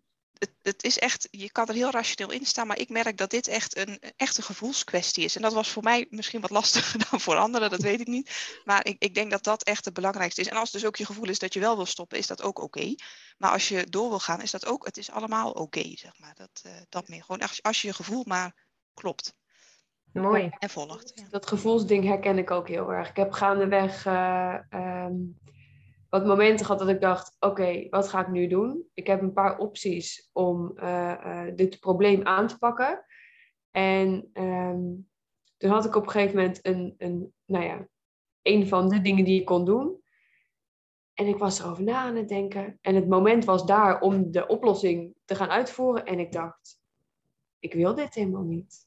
het, 0.42 0.52
het, 0.62 0.84
is 0.84 0.98
echt, 0.98 1.28
je 1.30 1.50
kan 1.50 1.66
er 1.66 1.74
heel 1.74 1.90
rationeel 1.90 2.34
in 2.34 2.46
staan, 2.46 2.66
maar 2.66 2.78
ik 2.78 2.88
merk 2.88 3.16
dat 3.16 3.30
dit 3.30 3.48
echt 3.48 3.76
een, 3.76 4.00
echt 4.16 4.36
een 4.36 4.42
gevoelskwestie 4.42 5.24
is. 5.24 5.36
En 5.36 5.42
dat 5.42 5.52
was 5.52 5.70
voor 5.70 5.82
mij 5.82 6.06
misschien 6.10 6.40
wat 6.40 6.50
lastiger 6.50 7.00
dan 7.10 7.20
voor 7.20 7.36
anderen, 7.36 7.70
dat 7.70 7.80
weet 7.80 8.00
ik 8.00 8.06
niet. 8.06 8.60
Maar 8.64 8.86
ik, 8.86 8.96
ik 8.98 9.14
denk 9.14 9.30
dat 9.30 9.44
dat 9.44 9.62
echt 9.62 9.84
het 9.84 9.94
belangrijkste 9.94 10.40
is. 10.40 10.48
En 10.48 10.56
als 10.56 10.70
dus 10.70 10.86
ook 10.86 10.96
je 10.96 11.06
gevoel 11.06 11.28
is 11.28 11.38
dat 11.38 11.54
je 11.54 11.60
wel 11.60 11.76
wil 11.76 11.86
stoppen, 11.86 12.18
is 12.18 12.26
dat 12.26 12.42
ook 12.42 12.58
oké. 12.58 12.94
Maar 13.38 13.50
als 13.50 13.68
je 13.68 13.86
door 13.88 14.08
wil 14.08 14.18
gaan, 14.18 14.42
is 14.42 14.50
dat 14.50 14.66
ook, 14.66 14.84
het 14.84 14.96
is 14.96 15.10
allemaal 15.10 15.50
oké, 15.50 15.96
zeg 15.96 16.18
maar. 16.18 16.34
Dat, 16.34 16.62
uh, 16.66 16.72
dat 16.88 17.08
meer. 17.08 17.22
Gewoon 17.22 17.40
als, 17.40 17.62
als 17.62 17.80
je 17.80 17.88
je 17.88 17.94
gevoel 17.94 18.24
maar 18.26 18.66
klopt. 18.94 19.34
Mooi. 20.12 20.50
En 20.58 20.70
volgt. 20.70 21.12
Ja. 21.14 21.26
Dat 21.30 21.46
gevoelsding 21.46 22.04
herken 22.04 22.38
ik 22.38 22.50
ook 22.50 22.68
heel 22.68 22.92
erg. 22.92 23.08
Ik 23.08 23.16
heb 23.16 23.32
gaandeweg 23.32 24.06
uh, 24.06 24.58
um, 24.70 25.40
wat 26.12 26.26
momenten 26.26 26.66
gehad 26.66 26.80
dat 26.80 26.88
ik 26.88 27.00
dacht: 27.00 27.36
oké, 27.40 27.86
wat 27.90 28.08
ga 28.08 28.20
ik 28.20 28.28
nu 28.28 28.46
doen? 28.46 28.88
Ik 28.94 29.06
heb 29.06 29.22
een 29.22 29.32
paar 29.32 29.58
opties 29.58 30.30
om 30.32 30.72
uh, 30.76 31.44
dit 31.54 31.80
probleem 31.80 32.26
aan 32.26 32.46
te 32.46 32.58
pakken. 32.58 33.04
En 33.70 34.30
um, 34.32 35.08
toen 35.56 35.70
had 35.70 35.84
ik 35.84 35.94
op 35.96 36.04
een 36.04 36.10
gegeven 36.10 36.36
moment 36.36 36.66
een, 36.66 36.94
een, 36.98 37.34
nou 37.44 37.64
ja, 37.64 37.88
een 38.42 38.68
van 38.68 38.88
de 38.88 39.00
dingen 39.00 39.24
die 39.24 39.40
ik 39.40 39.46
kon 39.46 39.64
doen. 39.64 40.02
En 41.14 41.26
ik 41.26 41.36
was 41.36 41.60
erover 41.60 41.82
na 41.82 41.96
aan 41.96 42.16
het 42.16 42.28
denken. 42.28 42.78
En 42.80 42.94
het 42.94 43.08
moment 43.08 43.44
was 43.44 43.66
daar 43.66 44.00
om 44.00 44.30
de 44.30 44.46
oplossing 44.46 45.14
te 45.24 45.34
gaan 45.34 45.50
uitvoeren. 45.50 46.04
En 46.04 46.18
ik 46.18 46.32
dacht: 46.32 46.80
ik 47.58 47.74
wil 47.74 47.94
dit 47.94 48.14
helemaal 48.14 48.44
niet. 48.44 48.86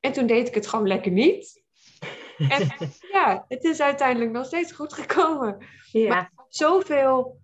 En 0.00 0.12
toen 0.12 0.26
deed 0.26 0.48
ik 0.48 0.54
het 0.54 0.66
gewoon 0.66 0.86
lekker 0.86 1.12
niet. 1.12 1.59
En 2.48 2.90
ja, 3.12 3.44
het 3.48 3.64
is 3.64 3.80
uiteindelijk 3.80 4.30
nog 4.30 4.46
steeds 4.46 4.72
goed 4.72 4.92
gekomen. 4.92 5.66
Ja. 5.92 6.08
Maar 6.08 6.32
zoveel, 6.48 7.40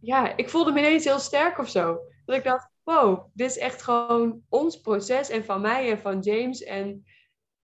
ja, 0.00 0.36
ik 0.36 0.50
voelde 0.50 0.72
me 0.72 0.78
ineens 0.78 1.04
heel 1.04 1.18
sterk 1.18 1.58
of 1.58 1.68
zo. 1.68 1.98
Dat 2.24 2.36
ik 2.36 2.44
dacht, 2.44 2.70
wow, 2.82 3.30
dit 3.32 3.50
is 3.50 3.58
echt 3.58 3.82
gewoon 3.82 4.42
ons 4.48 4.80
proces 4.80 5.28
en 5.28 5.44
van 5.44 5.60
mij 5.60 5.90
en 5.90 5.98
van 5.98 6.20
James. 6.20 6.62
En 6.62 7.04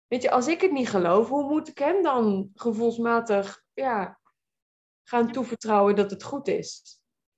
weet 0.07 0.23
je, 0.23 0.31
als 0.31 0.49
ik 0.49 0.61
het 0.61 0.73
niet 0.73 0.88
geloof, 0.88 1.29
hoe 1.29 1.49
moet 1.49 1.68
ik 1.68 1.79
hem 1.79 2.03
dan 2.03 2.51
gevoelsmatig, 2.55 3.62
ja, 3.73 4.18
gaan 5.03 5.33
toevertrouwen 5.33 5.97
dat 5.97 6.11
het 6.11 6.23
goed 6.23 6.49
is? 6.49 6.83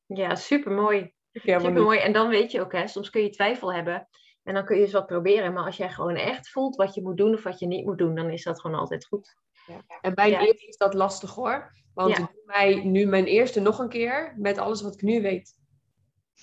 Ja, 0.07 0.35
supermooi. 0.35 1.13
Supermooi. 1.33 1.99
En 1.99 2.13
dan 2.13 2.29
weet 2.29 2.51
je 2.51 2.61
ook, 2.61 2.73
hè, 2.73 2.87
soms 2.87 3.11
kun 3.11 3.23
je 3.23 3.31
twijfel 3.31 3.73
hebben. 3.73 4.09
En 4.45 4.55
dan 4.55 4.65
kun 4.65 4.77
je 4.77 4.83
eens 4.83 4.93
wat 4.93 5.07
proberen. 5.07 5.53
Maar 5.53 5.65
als 5.65 5.77
jij 5.77 5.91
gewoon 5.91 6.17
echt 6.17 6.49
voelt 6.49 6.77
wat 6.77 6.95
je 6.95 7.03
moet 7.03 7.17
doen 7.17 7.35
of 7.35 7.43
wat 7.43 7.59
je 7.59 7.67
niet 7.67 7.85
moet 7.85 7.99
doen, 7.99 8.15
dan 8.15 8.31
is 8.31 8.43
dat 8.43 8.61
gewoon 8.61 8.79
altijd 8.79 9.07
goed. 9.07 9.37
Ja. 9.67 9.99
En 10.01 10.15
bij 10.15 10.31
de 10.31 10.47
eerste 10.47 10.67
is 10.67 10.77
dat 10.77 10.95
lastig 10.95 11.35
hoor. 11.35 11.73
Want 11.95 12.19
ik 12.19 12.27
doe 12.33 12.43
mij 12.45 12.85
nu 12.85 13.07
mijn 13.07 13.25
eerste 13.25 13.61
nog 13.61 13.79
een 13.79 13.89
keer 13.89 14.35
met 14.39 14.59
alles 14.59 14.83
wat 14.83 14.95
ik 14.95 15.03
nu 15.03 15.23
weet. 15.23 15.59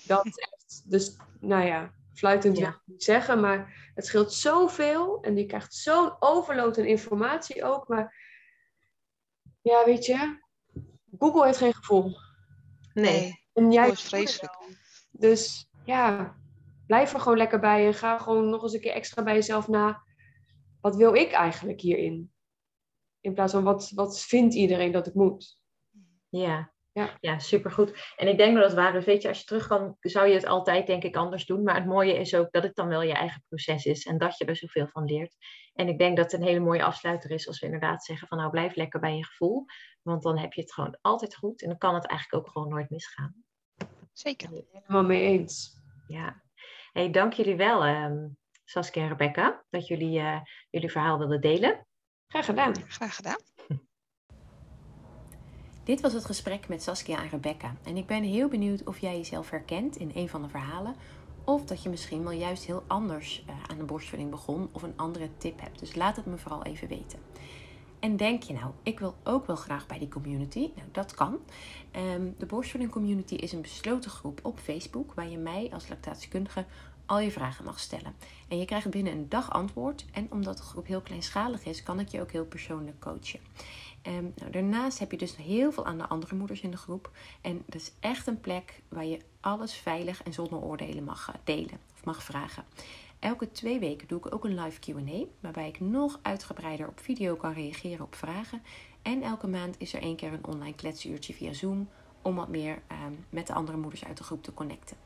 Dat 0.06 0.26
is 0.26 0.36
echt, 0.36 0.90
dus 0.90 1.16
nou 1.40 1.64
ja, 1.64 1.94
fluitend 2.14 2.58
wil 2.58 2.68
ik 2.68 2.82
niet 2.84 3.02
zeggen, 3.02 3.40
maar 3.40 3.90
het 3.94 4.06
scheelt 4.06 4.32
zoveel. 4.32 5.22
En 5.22 5.36
je 5.36 5.46
krijgt 5.46 5.74
zo'n 5.74 6.16
overload 6.18 6.78
aan 6.78 6.84
informatie 6.84 7.64
ook. 7.64 7.88
Maar 7.88 8.14
ja, 9.60 9.84
weet 9.84 10.06
je, 10.06 10.40
Google 11.18 11.44
heeft 11.44 11.58
geen 11.58 11.74
gevoel. 11.74 12.16
Nee, 12.94 13.44
en 13.52 13.72
jij 13.72 13.90
is 13.90 14.02
vreselijk. 14.02 14.58
Dus 15.10 15.68
ja, 15.84 16.36
blijf 16.92 17.12
er 17.12 17.20
gewoon 17.20 17.38
lekker 17.38 17.60
bij 17.60 17.86
en 17.86 17.94
ga 17.94 18.18
gewoon 18.18 18.50
nog 18.50 18.62
eens 18.62 18.72
een 18.72 18.80
keer 18.80 18.92
extra 18.92 19.22
bij 19.22 19.34
jezelf 19.34 19.68
na. 19.68 20.02
Wat 20.80 20.96
wil 20.96 21.14
ik 21.14 21.32
eigenlijk 21.32 21.80
hierin? 21.80 22.32
In 23.20 23.34
plaats 23.34 23.52
van 23.52 23.64
wat, 23.64 23.90
wat 23.94 24.20
vindt 24.20 24.54
iedereen 24.54 24.92
dat 24.92 25.06
ik 25.06 25.14
moet? 25.14 25.58
Ja, 26.28 26.72
ja. 26.92 27.16
ja, 27.20 27.38
supergoed. 27.38 28.12
En 28.16 28.28
ik 28.28 28.36
denk 28.36 28.54
dat 28.54 28.64
het 28.64 28.74
waar 28.74 28.96
is, 28.96 29.04
weet 29.04 29.22
je, 29.22 29.28
als 29.28 29.38
je 29.38 29.44
terug 29.44 29.66
kan, 29.66 29.96
zou 30.00 30.26
je 30.28 30.34
het 30.34 30.46
altijd 30.46 30.86
denk 30.86 31.02
ik 31.02 31.16
anders 31.16 31.46
doen. 31.46 31.62
Maar 31.62 31.74
het 31.74 31.86
mooie 31.86 32.18
is 32.18 32.34
ook 32.34 32.50
dat 32.50 32.62
het 32.62 32.74
dan 32.74 32.88
wel 32.88 33.02
je 33.02 33.12
eigen 33.12 33.44
proces 33.48 33.84
is 33.84 34.06
en 34.06 34.18
dat 34.18 34.38
je 34.38 34.44
er 34.44 34.56
zoveel 34.56 34.86
van 34.86 35.04
leert. 35.04 35.36
En 35.74 35.88
ik 35.88 35.98
denk 35.98 36.16
dat 36.16 36.32
het 36.32 36.40
een 36.40 36.46
hele 36.46 36.60
mooie 36.60 36.84
afsluiter 36.84 37.30
is 37.30 37.48
als 37.48 37.60
we 37.60 37.66
inderdaad 37.66 38.04
zeggen 38.04 38.28
van 38.28 38.38
nou 38.38 38.50
blijf 38.50 38.74
lekker 38.74 39.00
bij 39.00 39.16
je 39.16 39.24
gevoel. 39.24 39.64
Want 40.02 40.22
dan 40.22 40.38
heb 40.38 40.52
je 40.52 40.60
het 40.60 40.72
gewoon 40.72 40.98
altijd 41.00 41.36
goed 41.36 41.62
en 41.62 41.68
dan 41.68 41.78
kan 41.78 41.94
het 41.94 42.06
eigenlijk 42.06 42.46
ook 42.46 42.52
gewoon 42.52 42.68
nooit 42.68 42.90
misgaan. 42.90 43.44
Zeker. 44.12 44.64
Helemaal 44.72 45.04
mee 45.04 45.22
eens. 45.22 45.80
Ja. 46.06 46.42
Hey, 46.92 47.10
dank 47.10 47.32
jullie 47.32 47.56
wel, 47.56 47.86
um, 47.86 48.36
Saskia 48.64 49.02
en 49.02 49.08
Rebecca, 49.08 49.64
dat 49.70 49.86
jullie 49.86 50.20
uh, 50.20 50.40
jullie 50.70 50.90
verhaal 50.90 51.18
wilden 51.18 51.40
delen. 51.40 51.86
Graag 52.26 52.44
gedaan. 52.44 52.74
Graag 52.88 53.14
gedaan. 53.14 53.36
Dit 55.84 56.00
was 56.00 56.12
het 56.12 56.24
gesprek 56.24 56.68
met 56.68 56.82
Saskia 56.82 57.22
en 57.22 57.28
Rebecca. 57.28 57.74
En 57.84 57.96
ik 57.96 58.06
ben 58.06 58.22
heel 58.22 58.48
benieuwd 58.48 58.84
of 58.84 58.98
jij 58.98 59.16
jezelf 59.16 59.50
herkent 59.50 59.96
in 59.96 60.10
een 60.14 60.28
van 60.28 60.42
de 60.42 60.48
verhalen. 60.48 60.94
Of 61.44 61.64
dat 61.64 61.82
je 61.82 61.88
misschien 61.88 62.22
wel 62.22 62.32
juist 62.32 62.64
heel 62.64 62.84
anders 62.86 63.44
uh, 63.48 63.54
aan 63.66 63.78
de 63.78 63.84
borstvoeding 63.84 64.30
begon 64.30 64.68
of 64.72 64.82
een 64.82 64.96
andere 64.96 65.36
tip 65.36 65.60
hebt. 65.60 65.78
Dus 65.78 65.94
laat 65.94 66.16
het 66.16 66.26
me 66.26 66.38
vooral 66.38 66.64
even 66.64 66.88
weten. 66.88 67.18
En 68.02 68.16
denk 68.16 68.42
je 68.42 68.52
nou, 68.52 68.72
ik 68.82 68.98
wil 68.98 69.14
ook 69.24 69.46
wel 69.46 69.56
graag 69.56 69.86
bij 69.86 69.98
die 69.98 70.08
community? 70.08 70.58
Nou, 70.58 70.88
dat 70.92 71.14
kan. 71.14 71.38
Um, 71.96 72.34
de 72.38 72.46
borstvoeding 72.46 72.92
community 72.92 73.34
is 73.34 73.52
een 73.52 73.62
besloten 73.62 74.10
groep 74.10 74.40
op 74.42 74.58
Facebook 74.58 75.14
waar 75.14 75.28
je 75.28 75.38
mij 75.38 75.70
als 75.72 75.88
lactatiekundige 75.88 76.64
al 77.06 77.18
je 77.20 77.30
vragen 77.30 77.64
mag 77.64 77.80
stellen. 77.80 78.14
En 78.48 78.58
je 78.58 78.64
krijgt 78.64 78.90
binnen 78.90 79.12
een 79.12 79.28
dag 79.28 79.50
antwoord. 79.50 80.04
En 80.12 80.26
omdat 80.30 80.56
de 80.56 80.62
groep 80.62 80.86
heel 80.86 81.00
kleinschalig 81.00 81.64
is, 81.64 81.82
kan 81.82 82.00
ik 82.00 82.08
je 82.08 82.20
ook 82.20 82.32
heel 82.32 82.44
persoonlijk 82.44 83.00
coachen. 83.00 83.40
Um, 84.06 84.32
nou, 84.36 84.50
daarnaast 84.50 84.98
heb 84.98 85.10
je 85.10 85.18
dus 85.18 85.36
heel 85.36 85.72
veel 85.72 85.86
aan 85.86 85.98
de 85.98 86.08
andere 86.08 86.34
moeders 86.34 86.60
in 86.60 86.70
de 86.70 86.76
groep. 86.76 87.10
En 87.40 87.62
dat 87.66 87.80
is 87.80 87.92
echt 88.00 88.26
een 88.26 88.40
plek 88.40 88.82
waar 88.88 89.06
je 89.06 89.18
alles 89.40 89.74
veilig 89.74 90.22
en 90.22 90.32
zonder 90.32 90.58
oordelen 90.58 91.04
mag 91.04 91.28
eh, 91.28 91.34
delen 91.44 91.80
of 91.94 92.04
mag 92.04 92.22
vragen. 92.22 92.64
Elke 93.22 93.50
twee 93.50 93.78
weken 93.78 94.08
doe 94.08 94.18
ik 94.18 94.34
ook 94.34 94.44
een 94.44 94.60
live 94.60 94.80
QA, 94.80 95.24
waarbij 95.40 95.68
ik 95.68 95.80
nog 95.80 96.18
uitgebreider 96.22 96.88
op 96.88 97.00
video 97.00 97.34
kan 97.34 97.52
reageren 97.52 98.04
op 98.04 98.14
vragen. 98.14 98.62
En 99.02 99.22
elke 99.22 99.46
maand 99.46 99.74
is 99.78 99.94
er 99.94 100.02
één 100.02 100.16
keer 100.16 100.32
een 100.32 100.46
online 100.46 100.74
kletsuurtje 100.74 101.34
via 101.34 101.52
Zoom 101.52 101.88
om 102.22 102.34
wat 102.34 102.48
meer 102.48 102.82
ehm, 102.86 103.12
met 103.30 103.46
de 103.46 103.52
andere 103.52 103.78
moeders 103.78 104.04
uit 104.04 104.16
de 104.16 104.24
groep 104.24 104.42
te 104.42 104.54
connecten. 104.54 104.96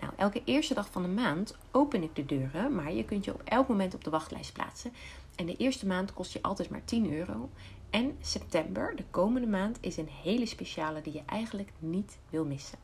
Nou, 0.00 0.12
elke 0.16 0.42
eerste 0.44 0.74
dag 0.74 0.90
van 0.90 1.02
de 1.02 1.08
maand 1.08 1.56
open 1.70 2.02
ik 2.02 2.16
de 2.16 2.26
deuren, 2.26 2.74
maar 2.74 2.92
je 2.92 3.04
kunt 3.04 3.24
je 3.24 3.34
op 3.34 3.42
elk 3.44 3.68
moment 3.68 3.94
op 3.94 4.04
de 4.04 4.10
wachtlijst 4.10 4.52
plaatsen. 4.52 4.92
En 5.34 5.46
de 5.46 5.56
eerste 5.56 5.86
maand 5.86 6.12
kost 6.12 6.32
je 6.32 6.42
altijd 6.42 6.70
maar 6.70 6.84
10 6.84 7.12
euro. 7.12 7.50
En 7.90 8.16
september, 8.20 8.96
de 8.96 9.04
komende 9.10 9.48
maand, 9.48 9.78
is 9.80 9.96
een 9.96 10.08
hele 10.22 10.46
speciale 10.46 11.00
die 11.00 11.12
je 11.12 11.22
eigenlijk 11.26 11.72
niet 11.78 12.18
wil 12.30 12.44
missen. 12.44 12.78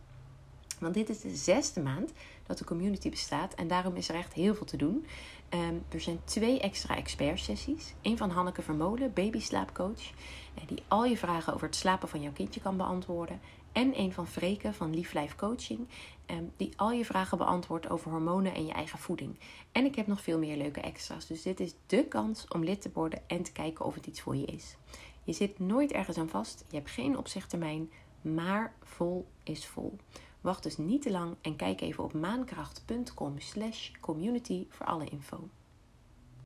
Want 0.79 0.95
dit 0.95 1.09
is 1.09 1.21
de 1.21 1.37
zesde 1.37 1.81
maand 1.81 2.13
dat 2.51 2.59
de 2.59 2.65
community 2.65 3.11
bestaat 3.11 3.55
en 3.55 3.69
daarom 3.69 3.97
is 3.97 4.09
er 4.09 4.15
echt 4.15 4.33
heel 4.33 4.55
veel 4.55 4.67
te 4.67 4.77
doen. 4.77 5.07
Ehm, 5.49 5.75
er 5.89 6.01
zijn 6.01 6.21
twee 6.25 6.61
extra 6.61 6.97
expertsessies. 6.97 7.95
Eén 8.03 8.17
van 8.17 8.31
Hanneke 8.31 8.63
Vermolen, 8.63 9.13
babyslaapcoach, 9.13 10.11
eh, 10.55 10.63
die 10.67 10.83
al 10.89 11.05
je 11.05 11.17
vragen 11.17 11.55
over 11.55 11.67
het 11.67 11.77
slapen 11.77 12.09
van 12.09 12.23
jouw 12.23 12.33
kindje 12.33 12.61
kan 12.61 12.77
beantwoorden. 12.77 13.41
En 13.73 13.99
een 13.99 14.13
van 14.13 14.27
Freke 14.27 14.73
van 14.73 14.95
Lief 14.95 15.13
Life 15.13 15.37
Coaching, 15.37 15.89
ehm, 16.27 16.45
die 16.57 16.73
al 16.77 16.93
je 16.93 17.05
vragen 17.05 17.39
beantwoordt 17.39 17.91
over 17.91 18.11
hormonen 18.11 18.55
en 18.55 18.67
je 18.67 18.73
eigen 18.73 18.99
voeding. 18.99 19.39
En 19.73 19.85
ik 19.85 19.95
heb 19.95 20.07
nog 20.07 20.21
veel 20.21 20.39
meer 20.39 20.57
leuke 20.57 20.81
extra's. 20.81 21.27
Dus 21.27 21.43
dit 21.43 21.61
is 21.61 21.75
de 21.87 22.05
kans 22.05 22.49
om 22.49 22.65
lid 22.65 22.83
te 22.83 22.91
worden 22.95 23.23
en 23.27 23.43
te 23.43 23.53
kijken 23.53 23.85
of 23.85 23.95
het 23.95 24.07
iets 24.07 24.21
voor 24.21 24.37
je 24.37 24.47
is. 24.47 24.77
Je 25.25 25.33
zit 25.33 25.59
nooit 25.59 25.93
ergens 25.93 26.19
aan 26.19 26.29
vast, 26.29 26.65
je 26.69 26.77
hebt 26.77 26.91
geen 26.91 27.19
opzegtermijn, 27.19 27.91
maar 28.21 28.75
vol 28.83 29.27
is 29.43 29.67
vol. 29.67 29.97
Wacht 30.41 30.63
dus 30.63 30.77
niet 30.77 31.03
te 31.03 31.11
lang 31.11 31.37
en 31.41 31.57
kijk 31.57 31.81
even 31.81 32.05
op 32.05 32.13
maankracht.com 32.13 33.39
slash 33.39 33.91
community 34.01 34.67
voor 34.69 34.87
alle 34.87 35.05
info. 35.05 35.49